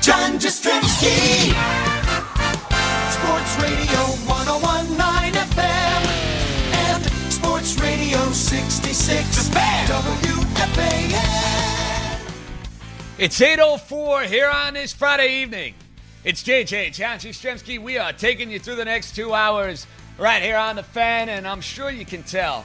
John 0.00 0.38
Jastremski. 0.38 1.52
Sports 3.10 3.56
Radio 3.60 4.00
1019 4.26 5.32
FM 5.34 6.02
and 6.72 7.04
Sports 7.32 7.80
Radio 7.80 8.30
66 8.30 9.48
WFAN. 9.48 10.68
It's 13.18 13.40
8.04 13.40 14.26
here 14.26 14.48
on 14.48 14.74
this 14.74 14.92
Friday 14.92 15.42
evening. 15.42 15.74
It's 16.24 16.42
JJ, 16.44 16.94
John 16.94 17.18
Jastremski. 17.18 17.78
We 17.80 17.98
are 17.98 18.12
taking 18.12 18.50
you 18.50 18.60
through 18.60 18.76
the 18.76 18.84
next 18.84 19.16
two 19.16 19.34
hours 19.34 19.86
right 20.16 20.42
here 20.42 20.56
on 20.56 20.76
the 20.76 20.82
fan, 20.84 21.28
and 21.28 21.46
I'm 21.46 21.60
sure 21.60 21.90
you 21.90 22.04
can 22.04 22.22
tell. 22.22 22.64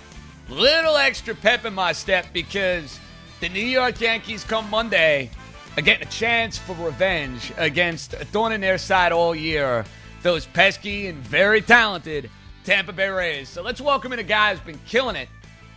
Little 0.49 0.97
extra 0.97 1.33
pep 1.33 1.65
in 1.65 1.73
my 1.73 1.93
step 1.93 2.27
because 2.31 2.99
the 3.39 3.49
New 3.49 3.65
York 3.65 3.99
Yankees 3.99 4.43
come 4.43 4.69
Monday 4.69 5.31
Uh, 5.75 5.81
getting 5.81 6.07
a 6.07 6.11
chance 6.11 6.55
for 6.55 6.73
revenge 6.75 7.51
against 7.57 8.13
a 8.13 8.23
thorn 8.25 8.51
in 8.51 8.61
their 8.61 8.77
side 8.77 9.11
all 9.11 9.33
year. 9.33 9.83
Those 10.21 10.45
pesky 10.45 11.07
and 11.07 11.17
very 11.17 11.61
talented 11.61 12.29
Tampa 12.63 12.93
Bay 12.93 13.09
Rays. 13.09 13.49
So 13.49 13.63
let's 13.63 13.81
welcome 13.81 14.13
in 14.13 14.19
a 14.19 14.23
guy 14.23 14.51
who's 14.51 14.63
been 14.63 14.79
killing 14.85 15.15
it 15.15 15.29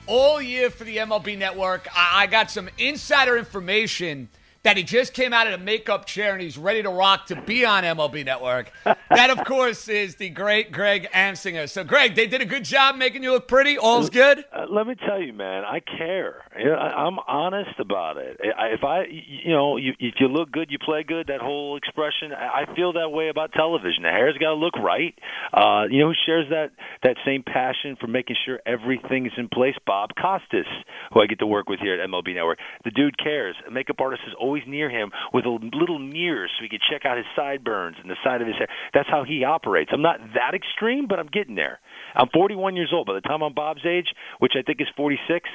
all 0.07 0.43
year 0.43 0.69
for 0.69 0.85
the 0.85 0.99
MLB 0.99 1.39
Network. 1.39 1.89
I, 1.97 2.25
I 2.25 2.27
got 2.27 2.51
some 2.51 2.69
insider 2.77 3.39
information 3.39 4.29
that 4.67 4.77
he 4.77 4.83
just 4.83 5.15
came 5.15 5.33
out 5.33 5.47
of 5.47 5.53
the 5.53 5.65
makeup 5.65 6.07
chair 6.07 6.33
and 6.33 6.43
he's 6.43 6.59
ready 6.59 6.83
to 6.83 6.91
rock 6.91 7.27
to 7.27 7.41
be 7.43 7.65
on 7.65 7.85
MLB 7.85 8.25
Network. 8.25 8.73
that, 8.85 9.31
of 9.31 9.45
course, 9.45 9.87
is 9.87 10.17
the 10.17 10.29
great 10.29 10.73
Greg 10.73 11.09
Amsinger. 11.15 11.71
So, 11.71 11.85
Greg, 11.85 12.17
they 12.17 12.27
did 12.27 12.41
a 12.41 12.45
good 12.45 12.65
job 12.65 12.97
making 12.97 13.23
you 13.23 13.31
look 13.31 13.47
pretty. 13.47 13.79
All's 13.79 14.11
good. 14.11 14.45
Uh, 14.53 14.67
let 14.69 14.89
me 14.89 14.97
tell 15.07 15.23
you, 15.23 15.33
man, 15.33 15.63
I 15.65 15.79
care. 15.79 16.43
You 16.59 16.65
know, 16.65 16.75
I, 16.75 17.07
I'm 17.07 17.19
honest 17.29 17.79
about 17.79 18.17
it. 18.17 18.41
I, 18.59 18.67
if 18.75 18.83
I, 18.83 19.05
you 19.05 19.53
know, 19.53 19.77
you, 19.77 19.93
if 20.01 20.15
you 20.19 20.27
look 20.27 20.51
good, 20.51 20.69
you 20.71 20.79
play 20.85 21.05
good. 21.05 21.29
That 21.29 21.41
whole 21.41 21.77
expression, 21.77 22.33
I 22.33 22.57
I 22.57 22.75
feel 22.75 22.95
that 22.95 23.11
way 23.11 23.29
about 23.29 23.53
television. 23.53 24.03
The 24.03 24.09
hair's 24.09 24.37
got 24.39 24.51
to 24.51 24.55
look 24.55 24.77
right. 24.77 25.15
Uh, 25.53 25.85
you 25.91 26.01
know 26.01 26.09
who 26.09 26.15
shares 26.27 26.47
that 26.51 26.73
that 27.03 27.17
same 27.25 27.43
passion 27.43 27.97
for 28.01 28.07
making 28.07 28.37
sure 28.45 28.59
everything's 28.67 29.33
in 29.37 29.49
place? 29.49 29.75
Bob 29.87 30.11
Costas, 30.21 30.67
who 31.13 31.21
I 31.21 31.27
get 31.27 31.39
to 31.39 31.47
work 31.47 31.69
with 31.69 31.81
here 31.81 31.95
at 31.95 32.09
MLB 32.09 32.35
Network. 32.35 32.59
The 32.85 32.91
dude 32.91 33.17
cares. 33.19 33.55
A 33.67 33.71
makeup 33.71 34.01
artist 34.01 34.23
is 34.27 34.35
always 34.39 34.56
near 34.67 34.89
him 34.89 35.11
with 35.33 35.45
a 35.45 35.51
little 35.51 35.99
mirror 35.99 36.49
so 36.49 36.63
he 36.63 36.69
could 36.69 36.83
check 36.91 37.05
out 37.05 37.17
his 37.17 37.27
sideburns 37.35 37.97
and 38.01 38.11
the 38.11 38.17
side 38.25 38.41
of 38.41 38.47
his 38.47 38.57
hair. 38.57 38.69
That's 38.95 39.09
how 39.09 39.25
he 39.25 39.45
operates. 39.45 39.91
I'm 39.93 40.03
not 40.03 40.21
that 40.35 40.55
extreme, 40.55 41.07
but 41.07 41.19
I'm 41.19 41.29
getting 41.29 41.55
there. 41.55 41.81
I'm 42.15 42.29
41 42.33 42.77
years 42.77 42.91
old. 42.93 43.07
By 43.07 43.15
the 43.15 43.21
time 43.21 43.43
I'm 43.43 43.53
Bob's 43.53 43.85
age, 43.85 44.09
which 44.39 44.53
I 44.59 44.63
think 44.63 44.81
is 44.81 44.89
46, 44.97 45.49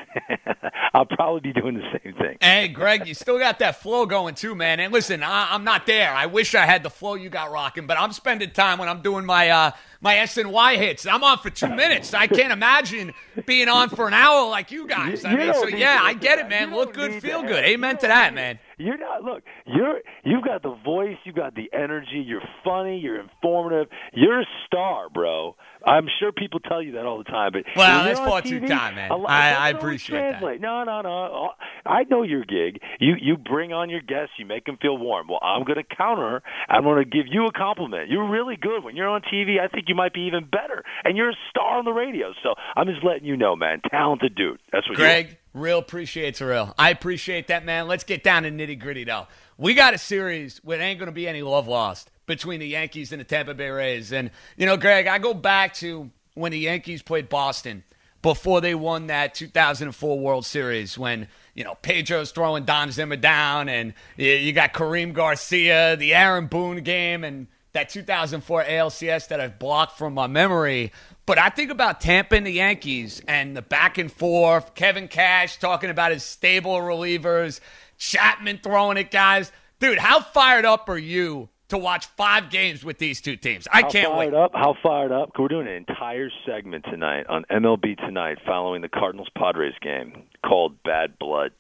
I'll 0.94 1.06
probably 1.06 1.41
be 1.41 1.53
doing 1.53 1.75
the 1.75 2.00
same 2.03 2.13
thing. 2.13 2.38
Hey, 2.41 2.67
Greg, 2.67 3.07
you 3.07 3.13
still 3.13 3.39
got 3.39 3.59
that 3.59 3.81
flow 3.81 4.06
going 4.06 4.35
too, 4.35 4.56
man. 4.56 4.79
And 4.79 4.94
listen, 4.94 5.23
I, 5.23 5.53
I'm 5.53 5.63
not 5.63 5.85
there. 5.85 6.13
I 6.13 6.25
wish 6.25 6.56
I 6.56 6.66
had 6.66 6.83
the 6.83 6.89
flow 6.89 7.16
you 7.16 7.29
got 7.29 7.51
rocking, 7.51 7.88
but 7.88 8.00
I'm 8.00 8.12
spending 8.12 8.51
time 8.51 8.78
when 8.78 8.89
I'm 8.89 9.01
doing 9.01 9.25
my 9.25 9.50
uh, 9.50 9.72
my 10.01 10.16
SNY 10.16 10.78
hits. 10.78 11.06
I'm 11.06 11.23
on 11.23 11.38
for 11.38 11.50
two 11.50 11.69
minutes. 11.69 12.13
I 12.13 12.28
can't 12.28 12.51
imagine 12.51 13.13
being 13.45 13.69
on 13.69 13.89
for 13.89 14.07
an 14.07 14.13
hour 14.13 14.50
like 14.50 14.72
you 14.72 14.88
guys. 14.88 15.23
I 15.23 15.35
mean, 15.35 15.53
so 15.53 15.68
yeah, 15.68 16.00
I 16.01 16.13
get 16.13 16.39
it, 16.39 16.50
man. 16.50 16.73
Look 16.73 16.94
good, 16.94 17.22
feel 17.22 17.44
good. 17.44 17.63
Amen 17.63 17.97
to 17.97 18.07
that, 18.07 18.33
man. 18.33 18.59
You're 18.84 18.97
not. 18.97 19.24
Look, 19.24 19.44
you're 19.66 20.00
you've 20.24 20.44
got 20.44 20.64
the 20.64 20.75
voice, 20.84 21.18
you've 21.24 21.36
got 21.36 21.56
the 21.56 21.69
energy. 21.74 22.24
You're 22.25 22.42
funny. 22.64 23.00
You're 23.00 23.19
informative. 23.19 23.88
You're 24.14 24.42
a 24.42 24.46
star, 24.68 25.09
bro. 25.09 25.56
I'm 25.86 26.08
sure 26.19 26.31
people 26.31 26.59
tell 26.59 26.81
you 26.81 26.92
that 26.94 27.06
all 27.06 27.18
the 27.18 27.24
time, 27.24 27.52
but 27.53 27.64
Well, 27.75 28.03
that's 28.03 28.19
far 28.19 28.42
too 28.42 28.59
kind, 28.62 28.96
man. 28.96 29.09
lot- 29.09 29.30
I- 29.30 29.53
I 29.53 29.69
appreciate 29.69 30.19
that. 30.40 30.62
No, 30.62 30.84
no, 30.84 31.02
no. 31.02 31.50
I 31.86 32.03
know 32.03 32.22
your 32.24 32.44
gig. 32.46 32.80
You 33.00 33.16
you 33.19 33.38
bring 33.38 33.74
on 33.74 33.90
your 33.90 34.02
guests. 34.02 34.34
You 34.38 34.46
make 34.46 34.66
them 34.66 34.78
feel 34.81 34.98
warm. 34.98 35.28
Well, 35.28 35.40
I'm 35.42 35.63
going 35.63 35.78
to 35.84 35.96
counter. 35.96 36.44
I'm 36.69 36.84
going 36.84 37.03
to 37.03 37.09
give 37.09 37.25
you 37.28 37.48
a 37.48 37.52
compliment. 37.52 38.09
You're 38.09 38.30
really 38.30 38.56
good 38.58 38.84
when 38.84 38.96
you're 38.96 39.08
on 39.09 39.22
TV. 39.22 39.59
I 39.59 39.68
think 39.68 39.86
you 39.88 39.96
might 39.96 40.13
be 40.13 40.22
even 40.22 40.46
better, 40.46 40.84
and 41.03 41.18
you're 41.18 41.30
a 41.31 41.38
star 41.50 41.80
on 41.80 41.86
the 41.86 41.92
radio. 41.94 42.34
So 42.44 42.53
I'm 42.75 42.86
just 42.88 43.03
letting 43.03 43.25
you 43.25 43.36
know, 43.38 43.56
man. 43.56 43.81
Talented 43.90 44.36
dude. 44.36 44.59
That's 44.72 44.88
what. 44.88 44.98
Greg, 44.98 45.38
real 45.53 45.79
appreciates 45.79 46.41
real. 46.41 46.73
I 46.78 46.89
appreciate 46.89 47.47
that, 47.47 47.66
man. 47.66 47.88
Let's 47.88 48.03
get 48.03 48.23
down 48.23 48.44
to 48.44 48.51
nitty 48.51 48.79
gritty, 48.79 49.03
though. 49.03 49.28
We 49.57 49.73
got 49.73 49.94
a 49.94 49.97
series 49.97 50.59
where 50.63 50.79
ain't 50.81 51.00
going 51.00 51.07
to 51.07 51.13
be 51.13 51.28
any 51.28 51.41
love 51.41 51.67
lost 51.67 52.09
between 52.25 52.59
the 52.59 52.67
Yankees 52.67 53.12
and 53.12 53.19
the 53.19 53.25
Tampa 53.25 53.53
Bay 53.53 53.69
Rays. 53.69 54.12
And, 54.12 54.31
you 54.57 54.66
know, 54.66 54.78
Greg, 54.78 55.07
I 55.07 55.19
go 55.19 55.34
back 55.34 55.73
to 55.75 56.09
when 56.34 56.51
the 56.51 56.59
Yankees 56.59 57.01
played 57.01 57.29
Boston 57.29 57.84
before 58.22 58.62
they 58.62 58.75
won 58.75 59.07
that 59.07 59.35
2004 59.35 60.19
World 60.19 60.45
Series 60.45 60.97
when, 60.97 61.28
you 61.53 61.63
know, 61.63 61.75
Pedro's 61.81 62.31
throwing 62.31 62.66
Don 62.66 62.91
Zimmer 62.91 63.18
down 63.18 63.68
and 63.68 63.94
you 64.16 64.53
got 64.53 64.73
Karim 64.73 65.12
Garcia, 65.12 65.95
the 65.97 66.13
Aaron 66.13 66.47
Boone 66.47 66.83
game, 66.83 67.23
and 67.23 67.47
that 67.73 67.89
2004 67.89 68.63
ALCS 68.63 69.28
that 69.29 69.39
I've 69.39 69.57
blocked 69.59 69.97
from 69.97 70.13
my 70.13 70.28
memory. 70.28 70.91
But 71.26 71.38
I 71.38 71.50
think 71.50 71.72
about 71.72 72.02
Tampa 72.02 72.36
and 72.36 72.46
the 72.46 72.52
Yankees 72.52 73.22
and 73.28 73.56
the 73.56 73.62
back 73.62 73.98
and 73.98 74.12
forth, 74.12 74.74
Kevin 74.76 75.08
Cash 75.08 75.58
talking 75.59 75.90
about 75.90 76.12
his 76.12 76.24
stable 76.24 76.78
relievers, 76.78 77.59
Chapman 77.98 78.59
throwing 78.64 78.98
it, 78.98 79.12
guys. 79.12 79.52
Dude, 79.80 80.00
how 80.00 80.20
fired 80.22 80.66
up 80.66 80.90
are 80.90 80.98
you 80.98 81.50
to 81.70 81.78
watch 81.78 82.06
five 82.07 82.50
games 82.50 82.84
with 82.84 82.98
these 82.98 83.22
two 83.22 83.36
teams? 83.36 83.68
I 83.72 83.81
How 83.84 83.90
can't 83.90 84.07
fired 84.12 84.34
wait. 84.34 84.34
up? 84.34 84.51
How 84.54 84.75
fired 84.84 85.12
up? 85.12 85.31
We're 85.40 85.48
doing 85.48 85.68
an 85.68 85.74
entire 85.74 86.30
segment 86.45 86.86
tonight 86.90 87.28
on 87.30 87.45
MLB 87.50 87.98
Tonight 87.98 88.40
following 88.45 88.81
the 88.81 88.90
Cardinals 88.90 89.30
Padres 89.38 89.74
game 89.81 90.24
called 90.45 90.81
Bad 90.84 91.18
Blood. 91.19 91.51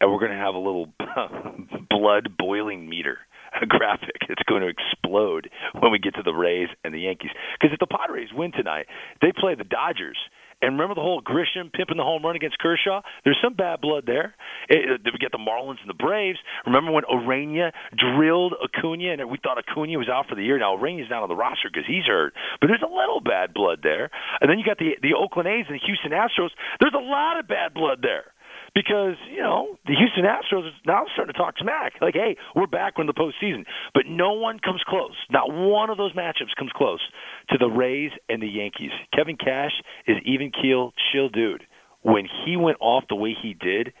And 0.00 0.12
we're 0.12 0.20
going 0.20 0.32
to 0.32 0.36
have 0.38 0.54
a 0.54 0.58
little 0.58 0.92
blood 1.90 2.36
boiling 2.38 2.88
meter, 2.88 3.18
graphic. 3.68 4.16
It's 4.28 4.42
going 4.48 4.62
to 4.62 4.68
explode 4.68 5.50
when 5.78 5.92
we 5.92 5.98
get 5.98 6.14
to 6.14 6.22
the 6.22 6.34
Rays 6.34 6.68
and 6.84 6.94
the 6.94 7.00
Yankees. 7.00 7.30
Because 7.58 7.72
if 7.72 7.80
the 7.80 7.86
Padres 7.86 8.28
win 8.32 8.52
tonight, 8.52 8.86
they 9.22 9.32
play 9.32 9.54
the 9.54 9.64
Dodgers. 9.64 10.18
And 10.62 10.72
remember 10.72 10.94
the 10.94 11.04
whole 11.04 11.20
Grisham 11.20 11.70
pimping 11.70 11.98
the 11.98 12.02
home 12.02 12.24
run 12.24 12.34
against 12.34 12.58
Kershaw? 12.58 13.02
There's 13.24 13.36
some 13.44 13.52
bad 13.52 13.82
blood 13.82 14.04
there. 14.06 14.34
It, 14.70 15.02
we 15.04 15.18
get 15.18 15.30
the 15.30 15.38
Marlins 15.38 15.80
and 15.84 15.88
the 15.88 15.94
Braves. 15.94 16.38
Remember 16.64 16.92
when 16.92 17.04
Urena 17.04 17.72
drilled 17.92 18.54
Acuna, 18.64 19.12
and 19.12 19.30
we 19.30 19.36
thought 19.42 19.58
Acuna 19.58 19.98
was 19.98 20.08
out 20.08 20.28
for 20.28 20.34
the 20.34 20.42
year. 20.42 20.58
Now 20.58 20.74
Urena's 20.76 21.10
not 21.10 21.22
on 21.22 21.28
the 21.28 21.36
roster 21.36 21.68
because 21.70 21.86
he's 21.86 22.04
hurt, 22.06 22.32
but 22.60 22.68
there's 22.68 22.82
a 22.82 22.88
little 22.88 23.20
bad 23.20 23.52
blood 23.52 23.80
there. 23.82 24.08
And 24.40 24.48
then 24.50 24.58
you 24.58 24.64
got 24.64 24.78
the 24.78 24.96
the 25.02 25.12
Oakland 25.12 25.46
A's 25.46 25.66
and 25.68 25.76
the 25.76 25.84
Houston 25.84 26.12
Astros. 26.12 26.56
There's 26.80 26.96
a 26.96 27.04
lot 27.04 27.38
of 27.38 27.46
bad 27.46 27.74
blood 27.74 28.00
there 28.00 28.32
because 28.76 29.16
you 29.32 29.40
know 29.40 29.78
the 29.86 29.94
Houston 29.94 30.24
Astros 30.24 30.68
is 30.68 30.74
now 30.86 31.06
starting 31.14 31.32
to 31.32 31.38
talk 31.38 31.54
smack. 31.58 31.94
Like, 32.02 32.14
hey, 32.14 32.36
we're 32.54 32.66
back 32.66 32.94
in 32.98 33.06
the 33.06 33.14
postseason, 33.14 33.64
but 33.94 34.04
no 34.06 34.34
one 34.34 34.58
comes 34.58 34.82
close. 34.86 35.16
Not 35.30 35.50
one 35.50 35.88
of 35.88 35.96
those 35.96 36.12
matchups 36.12 36.54
comes 36.58 36.70
close 36.76 37.00
to 37.48 37.58
the 37.58 37.68
Rays 37.68 38.12
and 38.28 38.42
the 38.42 38.46
Yankees. 38.46 38.90
Kevin 39.14 39.38
Cash 39.38 39.72
is 40.06 40.18
even 40.26 40.52
keel, 40.52 40.92
chill 41.10 41.30
dude. 41.30 41.62
When 42.02 42.28
he 42.44 42.58
went 42.58 42.76
off 42.80 43.04
the 43.08 43.16
way 43.16 43.34
he 43.40 43.54
did, 43.54 43.94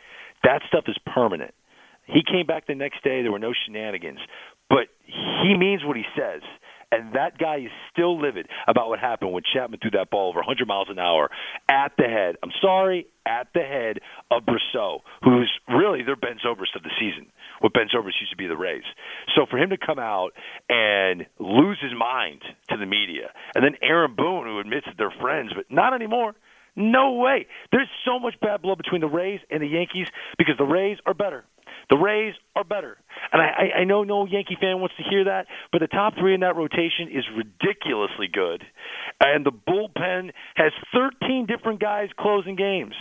that 0.44 0.60
stuff 0.68 0.84
is 0.88 0.96
permanent. 1.06 1.54
He 2.04 2.20
came 2.22 2.46
back 2.46 2.66
the 2.66 2.74
next 2.74 3.02
day. 3.02 3.22
There 3.22 3.32
were 3.32 3.38
no 3.38 3.54
shenanigans, 3.64 4.20
but 4.68 4.88
he 5.06 5.56
means 5.56 5.84
what 5.84 5.96
he 5.96 6.04
says. 6.14 6.42
And 6.92 7.14
that 7.14 7.36
guy 7.38 7.56
is 7.56 7.70
still 7.92 8.20
livid 8.20 8.48
about 8.68 8.88
what 8.88 8.98
happened 8.98 9.32
when 9.32 9.42
Chapman 9.52 9.80
threw 9.80 9.90
that 9.92 10.10
ball 10.10 10.28
over 10.28 10.38
100 10.38 10.68
miles 10.68 10.88
an 10.88 10.98
hour 10.98 11.30
at 11.68 11.92
the 11.98 12.04
head. 12.04 12.36
I'm 12.42 12.52
sorry, 12.62 13.06
at 13.26 13.48
the 13.54 13.60
head 13.60 13.98
of 14.30 14.44
Brosseau, 14.44 15.00
who's 15.22 15.50
really 15.68 16.02
their 16.04 16.16
Ben 16.16 16.38
Zobrist 16.44 16.76
of 16.76 16.84
the 16.84 16.90
season. 16.98 17.26
What 17.60 17.72
Ben 17.72 17.88
Zobrist 17.92 18.20
used 18.20 18.30
to 18.30 18.36
be 18.36 18.46
the 18.46 18.56
Rays. 18.56 18.84
So 19.34 19.46
for 19.50 19.58
him 19.58 19.70
to 19.70 19.76
come 19.78 19.98
out 19.98 20.30
and 20.68 21.26
lose 21.38 21.78
his 21.82 21.92
mind 21.98 22.42
to 22.70 22.76
the 22.76 22.86
media, 22.86 23.32
and 23.54 23.64
then 23.64 23.76
Aaron 23.82 24.14
Boone, 24.14 24.46
who 24.46 24.60
admits 24.60 24.86
that 24.86 24.94
they're 24.96 25.14
friends, 25.20 25.52
but 25.54 25.64
not 25.70 25.92
anymore. 25.92 26.34
No 26.76 27.14
way. 27.14 27.46
There's 27.72 27.88
so 28.04 28.18
much 28.18 28.34
bad 28.40 28.62
blood 28.62 28.76
between 28.76 29.00
the 29.00 29.08
Rays 29.08 29.40
and 29.50 29.62
the 29.62 29.66
Yankees 29.66 30.08
because 30.36 30.56
the 30.58 30.64
Rays 30.64 30.98
are 31.06 31.14
better. 31.14 31.44
The 31.90 31.96
Rays 31.96 32.34
are 32.54 32.64
better. 32.64 32.98
And 33.32 33.40
I, 33.40 33.80
I 33.80 33.84
know 33.84 34.02
no 34.02 34.26
Yankee 34.26 34.56
fan 34.60 34.80
wants 34.80 34.94
to 34.96 35.04
hear 35.08 35.24
that, 35.24 35.46
but 35.72 35.80
the 35.80 35.86
top 35.86 36.14
three 36.18 36.34
in 36.34 36.40
that 36.40 36.56
rotation 36.56 37.08
is 37.12 37.24
ridiculously 37.36 38.28
good. 38.32 38.64
And 39.20 39.46
the 39.46 39.52
bullpen 39.52 40.30
has 40.56 40.72
13 40.92 41.46
different 41.46 41.80
guys 41.80 42.08
closing 42.18 42.56
games. 42.56 42.94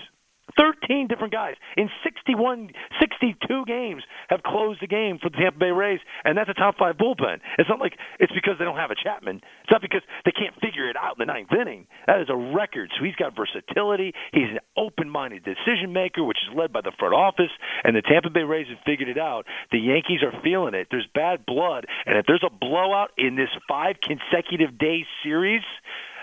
13 0.57 1.07
different 1.07 1.33
guys 1.33 1.55
in 1.77 1.89
61, 2.03 2.71
62 2.99 3.65
games 3.65 4.03
have 4.29 4.43
closed 4.43 4.81
the 4.81 4.87
game 4.87 5.19
for 5.21 5.29
the 5.29 5.37
Tampa 5.37 5.59
Bay 5.59 5.71
Rays, 5.71 5.99
and 6.23 6.37
that's 6.37 6.49
a 6.49 6.53
top 6.53 6.77
five 6.77 6.97
bullpen. 6.97 7.39
It's 7.57 7.69
not 7.69 7.79
like 7.79 7.93
it's 8.19 8.31
because 8.33 8.55
they 8.59 8.65
don't 8.65 8.77
have 8.77 8.91
a 8.91 8.95
Chapman. 8.95 9.37
It's 9.63 9.71
not 9.71 9.81
because 9.81 10.01
they 10.23 10.31
can't 10.31 10.53
figure 10.61 10.89
it 10.89 10.95
out 10.95 11.19
in 11.19 11.27
the 11.27 11.31
ninth 11.31 11.51
inning. 11.51 11.87
That 12.07 12.21
is 12.21 12.29
a 12.29 12.35
record. 12.35 12.91
So 12.97 13.03
he's 13.03 13.15
got 13.15 13.35
versatility. 13.35 14.13
He's 14.31 14.49
an 14.49 14.59
open-minded 14.77 15.43
decision 15.43 15.93
maker, 15.93 16.23
which 16.23 16.39
is 16.49 16.55
led 16.55 16.71
by 16.71 16.81
the 16.81 16.91
front 16.97 17.13
office, 17.13 17.51
and 17.83 17.95
the 17.95 18.01
Tampa 18.01 18.29
Bay 18.29 18.43
Rays 18.43 18.67
have 18.69 18.79
figured 18.85 19.09
it 19.09 19.17
out. 19.17 19.45
The 19.71 19.79
Yankees 19.79 20.21
are 20.23 20.33
feeling 20.41 20.73
it. 20.73 20.87
There's 20.89 21.07
bad 21.13 21.45
blood, 21.45 21.85
and 22.05 22.17
if 22.17 22.25
there's 22.25 22.43
a 22.45 22.53
blowout 22.53 23.11
in 23.17 23.35
this 23.35 23.49
five 23.67 23.97
consecutive 24.01 24.77
day 24.77 25.05
series, 25.23 25.63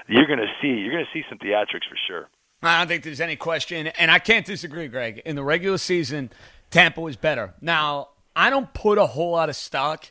you're 0.08 0.26
going 0.26 0.40
to 0.40 0.50
see 0.60 0.68
you're 0.68 0.92
going 0.92 1.04
to 1.04 1.12
see 1.12 1.24
some 1.28 1.38
theatrics 1.38 1.88
for 1.88 1.98
sure. 2.06 2.28
I 2.62 2.78
don't 2.78 2.88
think 2.88 3.02
there's 3.02 3.20
any 3.20 3.36
question, 3.36 3.88
and 3.88 4.10
I 4.10 4.18
can't 4.18 4.46
disagree, 4.46 4.88
Greg. 4.88 5.22
In 5.24 5.34
the 5.34 5.42
regular 5.42 5.78
season, 5.78 6.30
Tampa 6.70 7.00
was 7.00 7.16
better. 7.16 7.54
Now, 7.60 8.10
I 8.36 8.50
don't 8.50 8.72
put 8.72 8.98
a 8.98 9.06
whole 9.06 9.32
lot 9.32 9.48
of 9.48 9.56
stock 9.56 10.10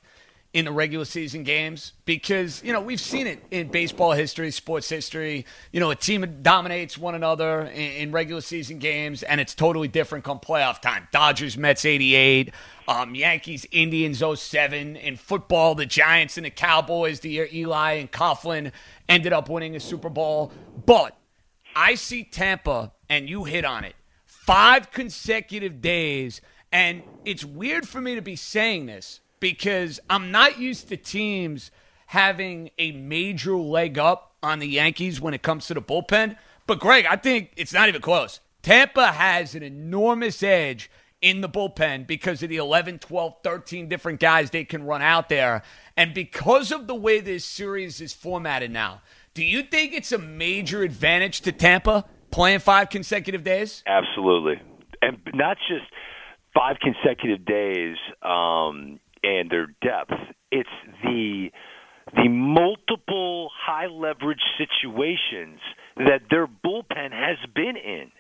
in 0.54 0.66
the 0.66 0.72
regular 0.72 1.06
season 1.06 1.44
games 1.44 1.94
because, 2.04 2.62
you 2.62 2.74
know, 2.74 2.82
we've 2.82 3.00
seen 3.00 3.26
it 3.26 3.42
in 3.52 3.70
baseball 3.70 4.12
history, 4.12 4.52
sports 4.52 4.90
history. 4.90 5.46
You 5.72 5.80
know, 5.80 5.92
a 5.92 5.96
team 5.96 6.40
dominates 6.42 6.98
one 6.98 7.16
another 7.16 7.62
in, 7.62 7.92
in 7.92 8.12
regular 8.12 8.42
season 8.42 8.78
games, 8.78 9.24
and 9.24 9.40
it's 9.40 9.56
totally 9.56 9.88
different 9.88 10.26
come 10.26 10.40
playoff 10.40 10.82
time. 10.82 11.08
Dodgers, 11.12 11.58
Mets, 11.58 11.86
88. 11.86 12.54
Um, 12.88 13.16
Yankees, 13.16 13.66
Indians, 13.72 14.22
07. 14.22 14.98
In 14.98 15.16
football, 15.16 15.74
the 15.76 15.86
Giants 15.86 16.38
and 16.38 16.46
the 16.46 16.50
Cowboys, 16.50 17.22
the 17.22 17.30
year 17.30 17.48
Eli 17.54 17.94
and 17.94 18.12
Coughlin 18.12 18.74
ended 19.08 19.32
up 19.32 19.48
winning 19.48 19.78
a 19.78 19.80
Super 19.80 20.10
Bowl. 20.10 20.52
But 20.86 21.16
I 21.76 21.96
see 21.96 22.24
Tampa, 22.24 22.92
and 23.10 23.30
you 23.30 23.44
hit 23.44 23.66
on 23.66 23.84
it, 23.84 23.96
five 24.26 24.92
consecutive 24.92 25.82
days. 25.82 26.42
And 26.72 27.04
it's 27.26 27.44
weird 27.44 27.88
for 27.88 28.00
me 28.00 28.16
to 28.16 28.22
be 28.22 28.36
saying 28.36 28.86
this 28.86 29.20
because 29.40 30.00
I'm 30.10 30.32
not 30.32 30.60
used 30.60 30.90
to 30.90 30.98
teams 30.98 31.72
having 32.08 32.72
a 32.78 32.92
major 32.92 33.56
leg 33.56 33.98
up 33.98 34.36
on 34.44 34.60
the 34.60 34.68
Yankees 34.68 35.22
when 35.22 35.34
it 35.34 35.42
comes 35.42 35.68
to 35.68 35.74
the 35.74 35.82
bullpen. 35.82 36.38
But, 36.68 36.80
Greg, 36.80 37.06
I 37.06 37.16
think 37.16 37.52
it's 37.56 37.74
not 37.74 37.90
even 37.90 38.02
close. 38.02 38.40
Tampa 38.62 39.12
has 39.12 39.56
an 39.56 39.64
enormous 39.64 40.44
edge 40.44 40.90
in 41.22 41.42
the 41.42 41.50
bullpen 41.50 42.08
because 42.08 42.42
of 42.42 42.50
the 42.50 42.58
11, 42.58 43.00
12, 43.00 43.36
13 43.44 43.88
different 43.88 44.20
guys 44.20 44.50
they 44.50 44.64
can 44.64 44.84
run 44.84 45.02
out 45.02 45.30
there. 45.30 45.64
And 45.96 46.14
because 46.14 46.72
of 46.72 46.88
the 46.88 46.96
way 46.96 47.20
this 47.20 47.46
series 47.46 48.02
is 48.02 48.14
formatted 48.14 48.72
now, 48.72 49.02
do 49.34 49.44
you 49.44 49.64
think 49.64 49.94
it's 49.94 50.12
a 50.12 50.18
major 50.18 50.84
advantage 50.84 51.42
to 51.42 51.52
Tampa 51.52 52.06
playing 52.32 52.60
five 52.60 52.90
consecutive 52.90 53.44
days? 53.44 53.84
Absolutely, 53.88 54.62
and 55.02 55.18
not 55.34 55.58
just 55.68 55.86
five 56.54 56.78
consecutive 56.82 57.46
days 57.46 57.98
um, 58.22 59.00
and 59.24 59.50
their 59.50 59.68
depth. 59.82 60.14
It's 60.52 60.70
the 61.04 61.50
the 62.14 62.28
multiple 62.28 63.50
high 63.56 63.88
leverage 63.88 64.42
situations 64.58 65.60
that 65.98 66.22
their 66.30 66.48
bullpen 66.48 67.12
has 67.12 67.38
been 67.56 67.78
in. 67.78 68.12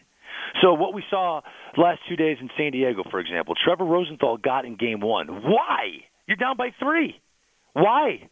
So 0.61 0.73
what 0.73 0.93
we 0.93 1.03
saw 1.09 1.41
last 1.77 1.99
two 2.07 2.15
days 2.15 2.37
in 2.39 2.49
San 2.57 2.71
Diego, 2.71 3.03
for 3.09 3.19
example, 3.19 3.55
Trevor 3.61 3.85
Rosenthal 3.85 4.37
got 4.37 4.65
in 4.65 4.75
game 4.77 5.01
one. 5.01 5.27
Why? 5.27 6.05
You're 6.27 6.37
down 6.37 6.57
by 6.57 6.69
three. 6.79 7.19
Why? 7.73 8.29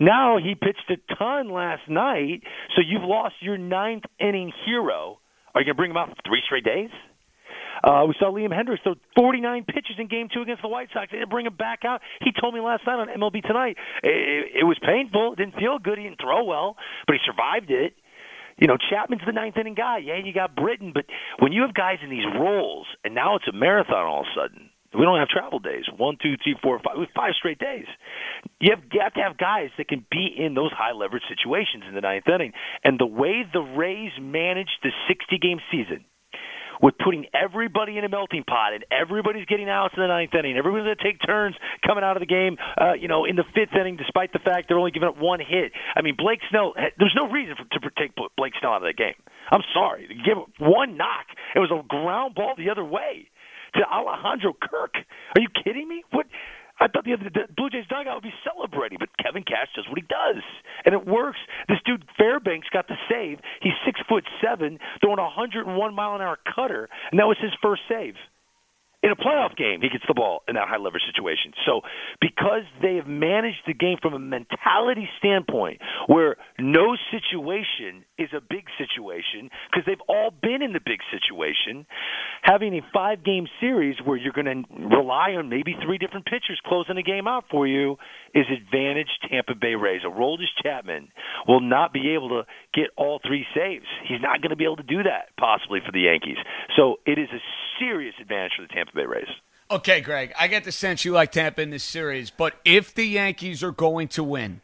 Now 0.00 0.38
he 0.38 0.54
pitched 0.54 0.90
a 0.90 1.14
ton 1.14 1.50
last 1.50 1.88
night, 1.88 2.42
so 2.74 2.82
you've 2.84 3.04
lost 3.04 3.36
your 3.40 3.58
ninth 3.58 4.04
inning 4.18 4.52
hero. 4.66 5.20
Are 5.54 5.60
you 5.60 5.66
going 5.66 5.74
to 5.74 5.74
bring 5.74 5.90
him 5.92 5.96
out 5.96 6.08
for 6.08 6.16
three 6.26 6.42
straight 6.44 6.64
days? 6.64 6.90
Uh, 7.82 8.04
we 8.06 8.14
saw 8.18 8.30
Liam 8.30 8.50
Hendriks 8.50 8.82
throw 8.82 8.94
49 9.16 9.64
pitches 9.64 9.96
in 9.98 10.08
Game 10.08 10.28
Two 10.32 10.42
against 10.42 10.62
the 10.62 10.68
White 10.68 10.88
Sox. 10.92 11.10
They 11.10 11.18
didn't 11.18 11.30
bring 11.30 11.46
him 11.46 11.54
back 11.54 11.84
out. 11.84 12.00
He 12.22 12.30
told 12.32 12.54
me 12.54 12.60
last 12.60 12.86
night 12.86 12.94
on 12.94 13.08
MLB 13.08 13.42
Tonight 13.42 13.76
it, 14.02 14.60
it 14.60 14.64
was 14.64 14.78
painful. 14.82 15.34
It 15.34 15.36
didn't 15.36 15.56
feel 15.56 15.78
good. 15.78 15.98
He 15.98 16.04
didn't 16.04 16.20
throw 16.20 16.44
well, 16.44 16.76
but 17.06 17.14
he 17.14 17.20
survived 17.26 17.70
it. 17.70 17.94
You 18.58 18.68
know, 18.68 18.76
Chapman's 18.76 19.22
the 19.26 19.32
ninth 19.32 19.56
inning 19.56 19.74
guy. 19.74 19.98
Yeah, 19.98 20.16
you 20.24 20.32
got 20.32 20.54
Britton, 20.54 20.92
but 20.94 21.06
when 21.40 21.52
you 21.52 21.62
have 21.62 21.74
guys 21.74 21.98
in 22.02 22.10
these 22.10 22.24
roles, 22.38 22.86
and 23.04 23.14
now 23.14 23.36
it's 23.36 23.48
a 23.48 23.52
marathon 23.52 24.06
all 24.06 24.20
of 24.20 24.26
a 24.26 24.40
sudden, 24.40 24.70
we 24.94 25.04
don't 25.04 25.18
have 25.18 25.28
travel 25.28 25.58
days. 25.58 25.84
One, 25.96 26.16
two, 26.22 26.34
three, 26.42 26.56
four, 26.62 26.78
five. 26.78 26.96
Five 27.14 27.32
straight 27.38 27.58
days. 27.58 27.86
You 28.60 28.70
have, 28.70 28.82
have 29.00 29.14
to 29.14 29.20
have 29.20 29.38
guys 29.38 29.70
that 29.78 29.88
can 29.88 30.04
be 30.10 30.28
in 30.36 30.54
those 30.54 30.72
high 30.72 30.92
leverage 30.92 31.22
situations 31.28 31.84
in 31.88 31.94
the 31.94 32.00
ninth 32.00 32.28
inning. 32.28 32.52
And 32.82 32.98
the 32.98 33.06
way 33.06 33.44
the 33.50 33.60
Rays 33.60 34.12
managed 34.20 34.78
the 34.82 34.90
60 35.08 35.38
game 35.38 35.58
season 35.70 36.04
with 36.82 36.94
putting 36.98 37.26
everybody 37.34 37.98
in 37.98 38.04
a 38.04 38.08
melting 38.08 38.44
pot 38.44 38.74
and 38.74 38.84
everybody's 38.90 39.46
getting 39.46 39.68
outs 39.68 39.94
in 39.96 40.02
the 40.02 40.08
ninth 40.08 40.34
inning. 40.34 40.56
Everybody's 40.56 40.84
going 40.84 40.96
to 40.96 41.04
take 41.04 41.18
turns 41.24 41.54
coming 41.86 42.04
out 42.04 42.16
of 42.16 42.20
the 42.20 42.26
game, 42.26 42.56
uh, 42.80 42.94
you 42.94 43.08
know, 43.08 43.24
in 43.24 43.36
the 43.36 43.44
fifth 43.54 43.74
inning, 43.78 43.96
despite 43.96 44.32
the 44.32 44.38
fact 44.38 44.68
they're 44.68 44.78
only 44.78 44.90
giving 44.90 45.08
up 45.08 45.18
one 45.18 45.40
hit. 45.40 45.72
I 45.94 46.02
mean, 46.02 46.14
Blake 46.16 46.40
Snell, 46.50 46.74
there's 46.98 47.16
no 47.16 47.30
reason 47.30 47.54
for, 47.56 47.64
to 47.80 47.90
take 47.96 48.12
Blake 48.36 48.52
Snell 48.60 48.72
out 48.72 48.82
of 48.82 48.88
that 48.88 48.96
game. 48.96 49.14
I'm 49.50 49.62
sorry. 49.72 50.08
Give 50.24 50.38
one 50.58 50.96
knock. 50.96 51.26
It 51.54 51.58
was 51.58 51.70
a 51.70 51.82
ground 51.86 52.34
ball 52.34 52.54
the 52.56 52.70
other 52.70 52.84
way 52.84 53.28
to 53.74 53.82
Alejandro 53.82 54.54
Kirk. 54.54 54.94
Are 55.36 55.40
you 55.40 55.48
kidding 55.64 55.88
me? 55.88 56.04
What? 56.10 56.26
I 56.80 56.88
thought 56.88 57.04
the, 57.04 57.14
other, 57.14 57.30
the 57.30 57.46
Blue 57.54 57.70
Jays 57.70 57.86
dugout 57.88 58.16
would 58.16 58.24
be 58.26 58.34
celebrating, 58.42 58.98
but 58.98 59.08
Kevin 59.22 59.44
Cash 59.44 59.68
does 59.76 59.86
what 59.88 59.96
he 59.96 60.02
does, 60.02 60.42
and 60.84 60.92
it 60.92 61.06
works. 61.06 61.38
This 61.68 61.78
dude 61.86 62.04
Fairbanks 62.18 62.66
got 62.72 62.88
the 62.88 62.96
save. 63.08 63.38
He's 63.62 63.78
six 63.86 64.00
foot 64.08 64.24
seven, 64.42 64.78
throwing 65.00 65.20
a 65.20 65.22
101 65.22 65.70
mile 65.94 66.16
an 66.16 66.20
hour 66.20 66.38
cutter, 66.54 66.88
and 67.12 67.20
that 67.20 67.26
was 67.26 67.38
his 67.40 67.52
first 67.62 67.82
save 67.88 68.14
in 69.04 69.10
a 69.10 69.16
playoff 69.16 69.54
game, 69.54 69.82
he 69.82 69.90
gets 69.90 70.04
the 70.08 70.14
ball 70.14 70.42
in 70.48 70.54
that 70.54 70.66
high 70.66 70.78
leverage 70.78 71.02
situation. 71.04 71.52
So, 71.66 71.82
because 72.22 72.64
they 72.80 72.96
have 72.96 73.06
managed 73.06 73.60
the 73.66 73.74
game 73.74 73.98
from 74.00 74.14
a 74.14 74.18
mentality 74.18 75.06
standpoint 75.18 75.82
where 76.06 76.36
no 76.58 76.96
situation 77.12 78.06
is 78.18 78.30
a 78.32 78.40
big 78.40 78.66
situation, 78.78 79.50
because 79.70 79.84
they've 79.86 80.02
all 80.08 80.30
been 80.30 80.62
in 80.62 80.72
the 80.72 80.80
big 80.84 81.00
situation, 81.10 81.86
having 82.42 82.74
a 82.74 82.80
five 82.92 83.24
game 83.24 83.46
series 83.60 83.96
where 84.04 84.16
you're 84.16 84.32
going 84.32 84.46
to 84.46 84.62
rely 84.70 85.32
on 85.32 85.48
maybe 85.48 85.74
three 85.84 85.98
different 85.98 86.26
pitchers 86.26 86.60
closing 86.64 86.96
the 86.96 87.02
game 87.02 87.26
out 87.26 87.44
for 87.50 87.66
you 87.66 87.96
is 88.34 88.46
advantage 88.50 89.08
Tampa 89.28 89.54
Bay 89.54 89.74
Rays. 89.74 90.02
Aroldis 90.04 90.52
Chapman 90.62 91.08
will 91.48 91.60
not 91.60 91.92
be 91.92 92.14
able 92.14 92.28
to 92.28 92.42
get 92.72 92.90
all 92.96 93.20
three 93.26 93.46
saves. 93.54 93.86
He's 94.06 94.20
not 94.20 94.40
going 94.40 94.50
to 94.50 94.56
be 94.56 94.64
able 94.64 94.76
to 94.76 94.82
do 94.82 95.02
that 95.02 95.34
possibly 95.38 95.80
for 95.84 95.92
the 95.92 96.02
Yankees. 96.02 96.38
So, 96.76 96.96
it 97.06 97.18
is 97.18 97.28
a 97.32 97.42
serious 97.78 98.14
advantage 98.20 98.52
for 98.56 98.62
the 98.62 98.68
Tampa 98.68 98.92
Bay 98.94 99.06
Rays. 99.06 99.28
Okay, 99.70 100.02
Greg, 100.02 100.32
I 100.38 100.46
get 100.46 100.64
the 100.64 100.72
sense 100.72 101.04
you 101.04 101.12
like 101.12 101.32
Tampa 101.32 101.62
in 101.62 101.70
this 101.70 101.82
series, 101.82 102.30
but 102.30 102.54
if 102.64 102.94
the 102.94 103.04
Yankees 103.04 103.62
are 103.64 103.72
going 103.72 104.08
to 104.08 104.22
win, 104.22 104.60